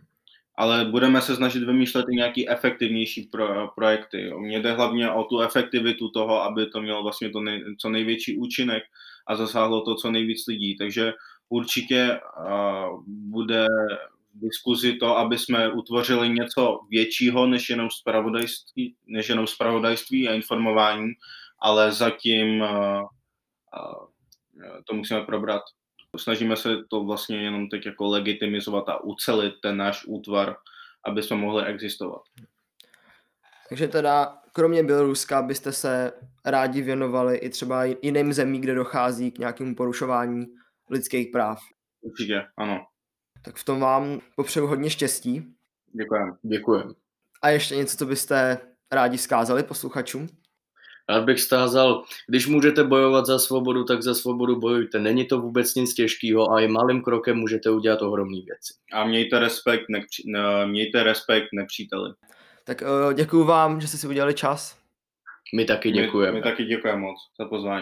Ale 0.55 0.85
budeme 0.85 1.21
se 1.21 1.35
snažit 1.35 1.63
vymýšlet 1.63 2.05
i 2.11 2.15
nějaký 2.15 2.49
efektivnější 2.49 3.23
pro, 3.23 3.67
projekty. 3.75 4.31
Mně 4.37 4.59
jde 4.59 4.71
hlavně 4.71 5.11
o 5.11 5.23
tu 5.23 5.39
efektivitu 5.39 6.09
toho, 6.09 6.43
aby 6.43 6.65
to 6.65 6.81
mělo 6.81 7.03
vlastně 7.03 7.29
to 7.29 7.39
nej, 7.39 7.63
co 7.79 7.89
největší 7.89 8.37
účinek 8.37 8.83
a 9.27 9.35
zasáhlo 9.35 9.81
to 9.81 9.95
co 9.95 10.11
nejvíc 10.11 10.47
lidí. 10.47 10.77
Takže 10.77 11.13
určitě 11.49 12.19
uh, 12.39 13.03
bude 13.07 13.67
diskuzi 14.33 14.93
to, 14.93 15.17
aby 15.17 15.37
jsme 15.37 15.71
utvořili 15.71 16.29
něco 16.29 16.79
většího 16.89 17.47
než 17.47 17.69
jenom 17.69 17.89
spravodajství, 17.91 18.95
než 19.07 19.29
jenom 19.29 19.47
spravodajství 19.47 20.27
a 20.27 20.33
informování, 20.33 21.11
ale 21.59 21.91
zatím 21.91 22.61
uh, 22.61 22.67
uh, 22.67 23.07
to 24.85 24.93
musíme 24.93 25.21
probrat. 25.21 25.61
Snažíme 26.17 26.55
se 26.55 26.69
to 26.89 27.03
vlastně 27.03 27.43
jenom 27.43 27.69
teď 27.69 27.85
jako 27.85 28.07
legitimizovat 28.07 28.89
a 28.89 29.03
ucelit 29.03 29.53
ten 29.61 29.77
náš 29.77 30.05
útvar, 30.07 30.55
aby 31.05 31.23
jsme 31.23 31.37
mohli 31.37 31.65
existovat. 31.65 32.21
Takže 33.69 33.87
teda, 33.87 34.37
kromě 34.53 34.83
Běloruska, 34.83 35.41
byste 35.41 35.71
se 35.71 36.11
rádi 36.45 36.81
věnovali 36.81 37.37
i 37.37 37.49
třeba 37.49 37.83
jiným 37.83 38.33
zemí, 38.33 38.59
kde 38.59 38.75
dochází 38.75 39.31
k 39.31 39.39
nějakému 39.39 39.75
porušování 39.75 40.45
lidských 40.89 41.27
práv. 41.31 41.59
Určitě, 42.01 42.43
ano. 42.57 42.85
Tak 43.45 43.55
v 43.55 43.63
tom 43.63 43.79
vám 43.79 44.19
popřeju 44.35 44.67
hodně 44.67 44.89
štěstí. 44.89 45.55
Děkujem. 45.91 46.37
Děkujem. 46.41 46.93
A 47.41 47.49
ještě 47.49 47.75
něco, 47.75 47.97
co 47.97 48.05
byste 48.05 48.57
rádi 48.91 49.17
zkázali 49.17 49.63
posluchačům? 49.63 50.27
Rád 51.09 51.23
bych 51.23 51.41
stázal, 51.41 52.03
když 52.27 52.47
můžete 52.47 52.83
bojovat 52.83 53.25
za 53.25 53.39
svobodu, 53.39 53.83
tak 53.83 54.03
za 54.03 54.13
svobodu 54.13 54.59
bojujte. 54.59 54.99
Není 54.99 55.25
to 55.25 55.39
vůbec 55.39 55.75
nic 55.75 55.93
těžkého 55.93 56.51
a 56.51 56.61
i 56.61 56.67
malým 56.67 57.01
krokem 57.01 57.37
můžete 57.37 57.69
udělat 57.69 58.01
ohromné 58.01 58.37
věci. 58.45 58.73
A 58.93 59.05
mějte 59.05 59.39
respekt, 59.39 59.85
nepři, 59.89 60.23
mějte 60.65 61.03
respekt 61.03 61.47
nepříteli. 61.53 62.13
Tak 62.63 62.81
uh, 62.81 63.13
děkuji 63.13 63.43
vám, 63.43 63.81
že 63.81 63.87
jste 63.87 63.97
si 63.97 64.07
udělali 64.07 64.33
čas. 64.33 64.77
My 65.55 65.65
taky 65.65 65.91
děkujeme. 65.91 66.31
My, 66.31 66.37
my 66.37 66.43
taky 66.43 66.65
děkujeme 66.65 66.99
moc 66.99 67.17
za 67.39 67.45
pozvání. 67.45 67.81